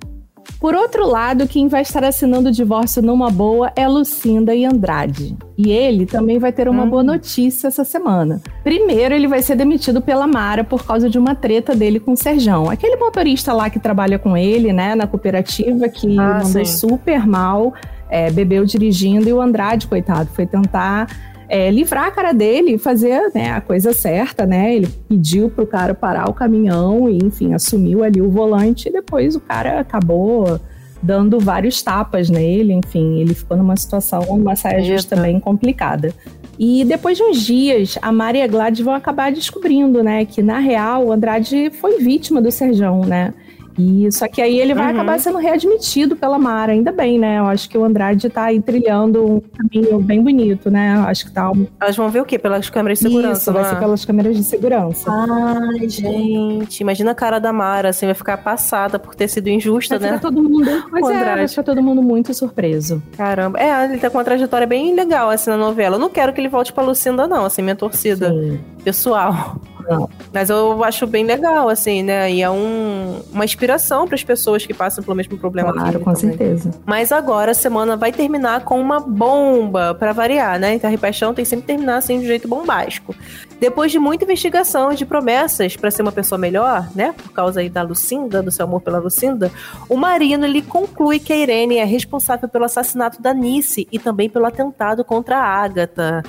Por 0.61 0.75
outro 0.75 1.08
lado, 1.08 1.46
quem 1.48 1.66
vai 1.66 1.83
estar 1.83 2.05
assinando 2.05 2.48
o 2.48 2.52
divórcio 2.52 3.02
numa 3.02 3.31
boa 3.31 3.72
é 3.74 3.87
Lucinda 3.88 4.55
e 4.55 4.64
Andrade. 4.64 5.37
E 5.59 5.70
ele 5.72 6.07
também 6.07 6.38
vai 6.38 6.52
ter 6.52 6.68
uma 6.68 6.85
Hum. 6.85 6.90
boa 6.90 7.02
notícia 7.02 7.66
essa 7.68 7.85
semana. 7.85 8.40
Primeiro, 8.62 9.14
ele 9.14 9.26
vai 9.26 9.42
ser 9.42 9.57
demitido 9.57 10.00
pela 10.00 10.26
Mara 10.26 10.62
por 10.62 10.85
causa 10.87 11.11
de 11.11 11.18
uma 11.18 11.35
treta 11.35 11.74
dele 11.74 11.98
com 11.98 12.12
o 12.12 12.16
Serjão. 12.16 12.70
Aquele 12.70 12.96
motorista 12.96 13.52
lá 13.52 13.68
que 13.70 13.81
trabalha 13.81 14.18
com 14.18 14.37
ele, 14.37 14.72
né, 14.72 14.94
na 14.94 15.07
cooperativa, 15.07 15.88
que 15.88 16.18
Ah, 16.18 16.40
mandou 16.44 16.64
sim. 16.64 16.78
super 16.88 17.26
mal, 17.26 17.72
é, 18.09 18.31
bebeu 18.31 18.64
dirigindo, 18.64 19.28
e 19.28 19.33
o 19.33 19.40
Andrade, 19.40 19.87
coitado, 19.88 20.28
foi 20.33 20.46
tentar 20.46 21.09
é, 21.53 21.71
livrar 21.71 22.07
a 22.07 22.11
cara 22.11 22.33
dele 22.33 22.73
e 22.73 22.79
fazer 22.79 23.31
né, 23.35 23.51
a 23.51 23.61
coisa 23.61 23.93
certa, 23.93 24.47
né? 24.47 24.75
Ele 24.75 24.88
pediu 25.07 25.51
pro 25.51 25.67
cara 25.67 25.93
parar 25.93 26.31
o 26.31 26.33
caminhão 26.33 27.11
e, 27.11 27.19
enfim, 27.19 27.53
assumiu 27.53 28.03
ali 28.03 28.23
o 28.23 28.31
volante 28.31 28.88
e 28.88 28.93
depois 28.93 29.37
o 29.37 29.41
cara 29.41 29.79
acabou 29.79 30.59
dando 31.03 31.38
vários 31.38 31.83
tapas 31.83 32.31
nele, 32.31 32.73
enfim, 32.73 33.21
ele 33.21 33.35
ficou 33.35 33.55
numa 33.55 33.77
situação, 33.77 34.23
uma 34.31 34.57
saia 34.57 34.83
justa 34.83 35.15
bem 35.15 35.38
complicada. 35.38 36.15
E 36.59 36.87
depois 36.87 37.19
de 37.19 37.23
uns 37.23 37.43
dias, 37.43 37.99
a 38.01 38.11
Mari 38.11 38.38
e 38.38 38.43
a 38.43 38.47
Gladys 38.47 38.83
vão 38.83 38.95
acabar 38.95 39.31
descobrindo, 39.31 40.03
né, 40.03 40.25
que 40.25 40.43
na 40.43 40.59
real 40.59 41.09
o 41.09 41.12
Andrade 41.12 41.71
foi 41.73 41.99
vítima 41.99 42.41
do 42.41 42.51
Serjão, 42.51 43.03
né? 43.03 43.35
E 43.78 44.11
só 44.12 44.28
que 44.28 44.42
aí 44.42 44.58
ele 44.61 44.74
vai 44.74 44.85
Uhum. 44.87 44.90
acabar 45.00 45.18
sendo 45.18 45.38
readmitido 45.38 46.14
pela 46.16 46.38
Mara, 46.38 46.72
ainda 46.72 46.92
bem, 46.92 47.18
né? 47.18 47.38
Eu 47.38 47.46
acho 47.46 47.68
que 47.68 47.78
o 47.78 47.85
Andrade 47.85 48.28
tá 48.28 48.44
aí 48.44 48.61
trilhando 48.61 49.24
um 49.24 49.40
caminho 49.40 49.98
bem 50.00 50.22
bonito, 50.22 50.70
né? 50.70 50.94
Eu 50.98 51.02
acho 51.08 51.24
que 51.26 51.32
tá 51.32 51.50
um... 51.50 51.66
Elas 51.80 51.96
vão 51.96 52.08
ver 52.11 52.20
o 52.20 52.24
quê? 52.24 52.38
Pelas 52.38 52.68
câmeras 52.68 52.98
de 52.98 53.04
segurança, 53.08 53.40
Isso, 53.40 53.52
vai 53.52 53.62
não 53.62 53.68
é? 53.68 53.72
ser 53.72 53.78
pelas 53.78 54.04
câmeras 54.04 54.37
de 54.37 54.44
segurança. 54.44 55.11
Ai, 55.11 55.88
gente, 55.88 56.80
imagina 56.80 57.11
a 57.12 57.14
cara 57.14 57.38
da 57.38 57.52
Mara, 57.52 57.88
assim, 57.90 58.06
vai 58.06 58.14
ficar 58.14 58.37
passada 58.38 58.98
por 58.98 59.14
ter 59.14 59.28
sido 59.28 59.48
injusta, 59.48 59.98
Vai 59.98 60.11
né? 60.11 60.16
ficar 60.18 60.28
todo 60.30 60.42
mundo, 60.42 60.68
O 60.92 61.11
é, 61.11 61.35
vai 61.37 61.48
ficar 61.48 61.62
todo 61.62 61.82
mundo 61.82 62.02
muito 62.02 62.32
surpreso. 62.35 63.02
Caramba. 63.16 63.58
É, 63.58 63.85
ele 63.85 63.98
tá 63.98 64.11
com 64.11 64.18
uma 64.18 64.24
trajetória 64.24 64.66
bem 64.66 64.94
legal, 64.94 65.30
assim, 65.30 65.50
na 65.50 65.56
novela. 65.56 65.96
Eu 65.96 66.00
não 66.00 66.11
quero 66.11 66.32
que 66.32 66.40
ele 66.40 66.48
volte 66.48 66.72
pra 66.72 66.82
Lucinda, 66.85 67.26
não, 67.26 67.44
assim, 67.44 67.62
minha 67.62 67.76
torcida 67.76 68.30
Sim. 68.30 68.58
pessoal. 68.85 69.56
Não. 69.88 70.09
Mas 70.33 70.51
eu 70.51 70.83
acho 70.85 71.07
bem 71.07 71.25
legal, 71.25 71.68
assim, 71.68 72.03
né? 72.03 72.31
E 72.33 72.42
é 72.42 72.51
um, 72.51 73.21
uma 73.33 73.45
inspiração 73.45 74.07
para 74.07 74.14
as 74.14 74.25
pessoas 74.25 74.64
que 74.64 74.73
passam 74.75 75.03
pelo 75.03 75.16
mesmo 75.16 75.37
problema 75.38 75.73
Claro, 75.73 76.01
com 76.01 76.12
também. 76.12 76.37
certeza. 76.37 76.71
Mas 76.87 77.12
agora 77.12 77.53
a 77.53 77.55
semana 77.55 77.97
vai 77.97 78.12
terminar 78.12 78.64
com 78.64 78.81
uma 78.81 79.01
bomba, 79.01 79.95
pra 79.95 80.12
variar, 80.12 80.59
né? 80.59 80.79
Terra 80.79 80.95
e 80.95 80.99
Paixão 80.99 81.35
tem 81.35 81.45
sempre 81.45 81.62
que 81.62 81.66
terminar 81.68 81.97
assim 81.97 82.18
de 82.18 82.25
um 82.25 82.29
jeito 82.29 82.49
bombástico. 82.49 83.14
Depois 83.61 83.92
de 83.92 83.99
muita 83.99 84.25
investigação 84.25 84.92
e 84.92 84.97
de 84.97 85.07
promessas 85.07 85.77
pra 85.77 85.90
ser 85.90 86.03
uma 86.03 86.11
pessoa 86.11 86.37
melhor, 86.38 86.88
né? 86.95 87.14
Por 87.16 87.33
causa 87.33 87.61
aí 87.61 87.68
da 87.68 87.83
Lucinda, 87.83 88.42
do 88.42 88.51
seu 88.51 88.64
amor 88.64 88.81
pela 88.81 88.99
Lucinda, 88.99 89.53
o 89.88 89.97
Marino 89.97 90.45
ele 90.45 90.62
conclui 90.62 91.18
que 91.21 91.33
a 91.33 91.37
Irene 91.37 91.77
é 91.77 91.85
responsável 91.85 92.49
pelo 92.49 92.64
assassinato 92.64 93.23
da 93.23 93.33
Nice 93.33 93.87
e 93.92 93.99
também 93.99 94.29
pelo 94.29 94.47
atentado 94.47 95.05
contra 95.05 95.38
a 95.38 95.45
Agatha. 95.62 96.23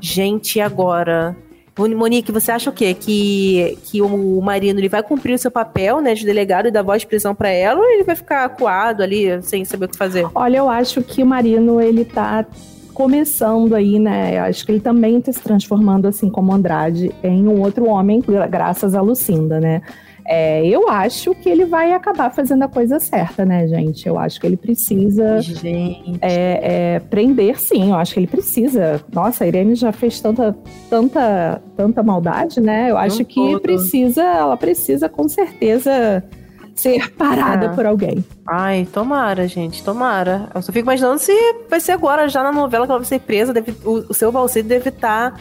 Gente, 0.00 0.60
agora? 0.60 1.36
Moni- 1.78 1.94
Monique, 1.94 2.30
você 2.32 2.52
acha 2.52 2.68
o 2.68 2.72
quê? 2.72 2.92
Que, 2.94 3.78
que 3.84 4.02
o 4.02 4.40
Marino 4.40 4.78
ele 4.80 4.88
vai 4.88 5.02
cumprir 5.02 5.34
o 5.34 5.38
seu 5.38 5.50
papel, 5.50 6.00
né, 6.00 6.14
de 6.14 6.24
delegado 6.26 6.68
e 6.68 6.70
dar 6.70 6.82
voz 6.82 7.02
de 7.02 7.06
prisão 7.08 7.34
pra 7.34 7.48
ela, 7.48 7.80
ou 7.80 7.86
ele 7.90 8.04
vai 8.04 8.14
ficar 8.16 8.44
acuado 8.44 9.02
ali, 9.02 9.40
sem 9.42 9.64
saber 9.64 9.86
o 9.86 9.88
que 9.88 9.96
fazer? 9.96 10.26
Olha, 10.34 10.58
eu 10.58 10.68
acho 10.68 11.02
que 11.02 11.22
o 11.22 11.26
Marino, 11.26 11.80
ele 11.80 12.04
tá 12.04 12.44
começando 12.92 13.74
aí, 13.74 13.98
né? 13.98 14.38
Acho 14.40 14.66
que 14.66 14.72
ele 14.72 14.80
também 14.80 15.20
tá 15.20 15.32
se 15.32 15.40
transformando, 15.40 16.06
assim 16.06 16.28
como 16.28 16.52
Andrade, 16.52 17.10
em 17.22 17.46
um 17.48 17.60
outro 17.62 17.86
homem, 17.86 18.20
gra- 18.20 18.46
graças 18.46 18.94
a 18.94 19.00
Lucinda, 19.00 19.58
né? 19.58 19.80
É, 20.24 20.64
eu 20.66 20.88
acho 20.88 21.34
que 21.34 21.48
ele 21.48 21.64
vai 21.64 21.92
acabar 21.92 22.30
fazendo 22.30 22.62
a 22.62 22.68
coisa 22.68 23.00
certa, 23.00 23.44
né, 23.44 23.66
gente? 23.66 24.06
Eu 24.06 24.18
acho 24.18 24.40
que 24.40 24.46
ele 24.46 24.56
precisa 24.56 25.40
Gente. 25.40 26.18
é, 26.22 26.94
é, 26.96 27.00
prender, 27.00 27.58
sim. 27.58 27.90
Eu 27.90 27.96
acho 27.96 28.14
que 28.14 28.20
ele 28.20 28.26
precisa. 28.26 29.02
Nossa, 29.12 29.44
a 29.44 29.46
Irene 29.46 29.74
já 29.74 29.90
fez 29.92 30.20
tanta, 30.20 30.56
tanta, 30.88 31.60
tanta 31.76 32.02
maldade, 32.02 32.60
né? 32.60 32.90
Eu 32.90 32.96
acho 32.96 33.24
que 33.24 33.34
todo. 33.34 33.60
precisa, 33.60 34.22
ela 34.22 34.56
precisa 34.56 35.08
com 35.08 35.28
certeza 35.28 36.22
ser 36.74 37.10
parada 37.12 37.66
É. 37.66 37.68
por 37.70 37.84
alguém. 37.84 38.24
Ai, 38.46 38.86
tomara, 38.90 39.46
gente, 39.46 39.82
tomara. 39.84 40.48
Eu 40.54 40.62
só 40.62 40.72
fico 40.72 40.86
imaginando 40.86 41.18
se 41.18 41.32
vai 41.68 41.80
ser 41.80 41.92
agora, 41.92 42.28
já 42.28 42.42
na 42.42 42.52
novela 42.52 42.86
que 42.86 42.92
ela 42.92 42.98
vai 43.00 43.06
ser 43.08 43.20
presa, 43.20 43.52
deve- 43.52 43.74
o, 43.84 44.04
o 44.08 44.14
seu 44.14 44.32
Valcide 44.32 44.68
deve 44.68 44.88
estar 44.88 45.34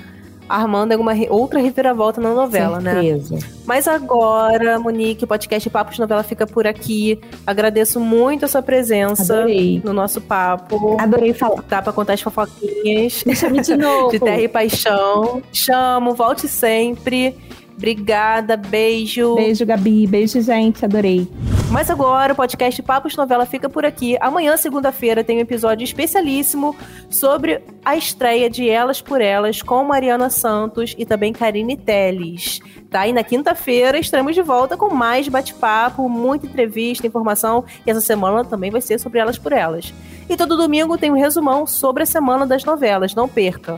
armando 0.50 0.92
alguma 0.92 1.14
outra 1.30 1.60
reviravolta 1.60 2.20
na 2.20 2.34
novela, 2.34 2.80
né? 2.80 2.94
certeza. 2.94 3.38
Mas 3.66 3.88
agora, 3.88 4.80
Monique, 4.80 5.24
o 5.24 5.28
podcast 5.28 5.70
Papo 5.70 5.92
de 5.94 6.00
Novela 6.00 6.24
fica 6.24 6.48
por 6.48 6.66
aqui. 6.66 7.20
Agradeço 7.46 8.00
muito 8.00 8.46
a 8.46 8.48
sua 8.48 8.62
presença 8.64 9.34
Adorei. 9.36 9.80
no 9.86 9.94
nosso 9.94 10.20
papo. 10.20 10.98
Adorei 11.00 11.34
falar. 11.34 11.64
Dá 11.70 11.82
pra 11.82 11.94
contar 11.94 12.14
as 12.14 12.22
fofoquinhas 12.22 13.24
Chame 13.36 13.62
de 13.62 13.76
novo. 13.78 14.10
de 14.12 14.20
Terra 14.20 14.42
e 14.42 14.48
Paixão. 14.48 15.42
Chamo, 15.54 16.16
volte 16.16 16.48
sempre. 16.48 17.36
Obrigada, 17.78 18.58
beijo. 18.58 19.36
Beijo, 19.36 19.66
Gabi. 19.66 20.06
Beijo, 20.08 20.42
gente. 20.42 20.84
Adorei. 20.84 21.28
Mas 21.72 21.88
agora 21.92 22.34
o 22.34 22.36
podcast 22.36 22.82
Papos 22.82 23.16
Novela 23.16 23.46
fica 23.46 23.70
por 23.70 23.86
aqui. 23.86 24.18
Amanhã, 24.20 24.58
segunda-feira, 24.58 25.24
tem 25.24 25.38
um 25.38 25.42
episódio 25.42 25.84
especialíssimo 25.84 26.76
sobre 27.12 27.62
a 27.86 27.96
estreia 27.96 28.50
de 28.50 28.68
Elas 28.68 29.02
por 29.02 29.22
Elas 29.22 29.62
com 29.62 29.84
Mariana 29.84 30.32
Santos 30.32 30.96
e 30.98 31.06
também 31.06 31.32
Karine 31.32 31.78
Teles. 31.78 32.60
Tá? 32.90 33.08
E 33.08 33.14
na 33.14 33.24
quinta-feira 33.24 34.00
estaremos 34.00 34.34
de 34.34 34.42
volta 34.42 34.76
com 34.76 34.92
mais 34.92 35.28
bate-papo, 35.28 36.10
muita 36.10 36.48
entrevista, 36.48 37.06
informação. 37.06 37.64
E 37.86 37.92
essa 37.92 38.02
semana 38.02 38.44
também 38.44 38.72
vai 38.72 38.82
ser 38.82 39.00
sobre 39.00 39.20
Elas 39.20 39.38
por 39.38 39.54
Elas. 39.54 39.94
E 40.28 40.36
todo 40.36 40.58
domingo 40.58 40.98
tem 40.98 41.12
um 41.12 41.16
resumão 41.16 41.68
sobre 41.68 42.02
a 42.02 42.08
semana 42.08 42.48
das 42.48 42.64
novelas. 42.64 43.14
Não 43.14 43.30
perca! 43.30 43.78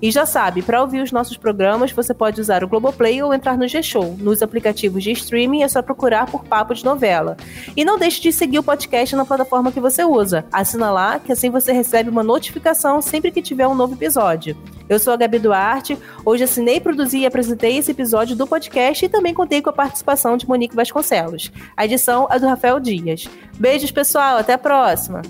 E 0.00 0.10
já 0.12 0.24
sabe, 0.24 0.62
para 0.62 0.80
ouvir 0.80 1.02
os 1.02 1.10
nossos 1.10 1.36
programas, 1.36 1.90
você 1.90 2.14
pode 2.14 2.40
usar 2.40 2.62
o 2.62 2.68
Globoplay 2.68 3.20
ou 3.22 3.34
entrar 3.34 3.58
no 3.58 3.66
G-Show. 3.66 4.16
Nos 4.20 4.42
aplicativos 4.42 5.02
de 5.02 5.10
streaming 5.10 5.62
é 5.62 5.68
só 5.68 5.82
procurar 5.82 6.26
por 6.26 6.44
Papo 6.44 6.72
de 6.72 6.84
Novela. 6.84 7.36
E 7.76 7.84
não 7.84 7.98
deixe 7.98 8.20
de 8.20 8.32
seguir 8.32 8.60
o 8.60 8.62
podcast 8.62 9.16
na 9.16 9.24
plataforma 9.24 9.72
que 9.72 9.80
você 9.80 10.04
usa. 10.04 10.46
Assina 10.52 10.90
lá, 10.90 11.18
que 11.18 11.32
assim 11.32 11.50
você 11.50 11.72
recebe 11.72 12.08
uma 12.10 12.22
notificação 12.22 13.02
sempre 13.02 13.32
que 13.32 13.42
tiver 13.42 13.66
um 13.66 13.74
novo 13.74 13.94
episódio. 13.94 14.56
Eu 14.88 14.98
sou 14.98 15.12
a 15.12 15.16
Gabi 15.16 15.38
Duarte, 15.38 15.98
hoje 16.24 16.44
assinei, 16.44 16.80
produzi 16.80 17.18
e 17.18 17.26
apresentei 17.26 17.76
esse 17.76 17.90
episódio 17.90 18.36
do 18.36 18.46
podcast 18.46 19.04
e 19.04 19.08
também 19.08 19.34
contei 19.34 19.60
com 19.60 19.68
a 19.68 19.72
participação 19.72 20.36
de 20.36 20.48
Monique 20.48 20.76
Vasconcelos. 20.76 21.52
A 21.76 21.84
edição 21.84 22.26
é 22.30 22.38
do 22.38 22.46
Rafael 22.46 22.80
Dias. 22.80 23.28
Beijos, 23.58 23.90
pessoal, 23.90 24.38
até 24.38 24.54
a 24.54 24.58
próxima! 24.58 25.22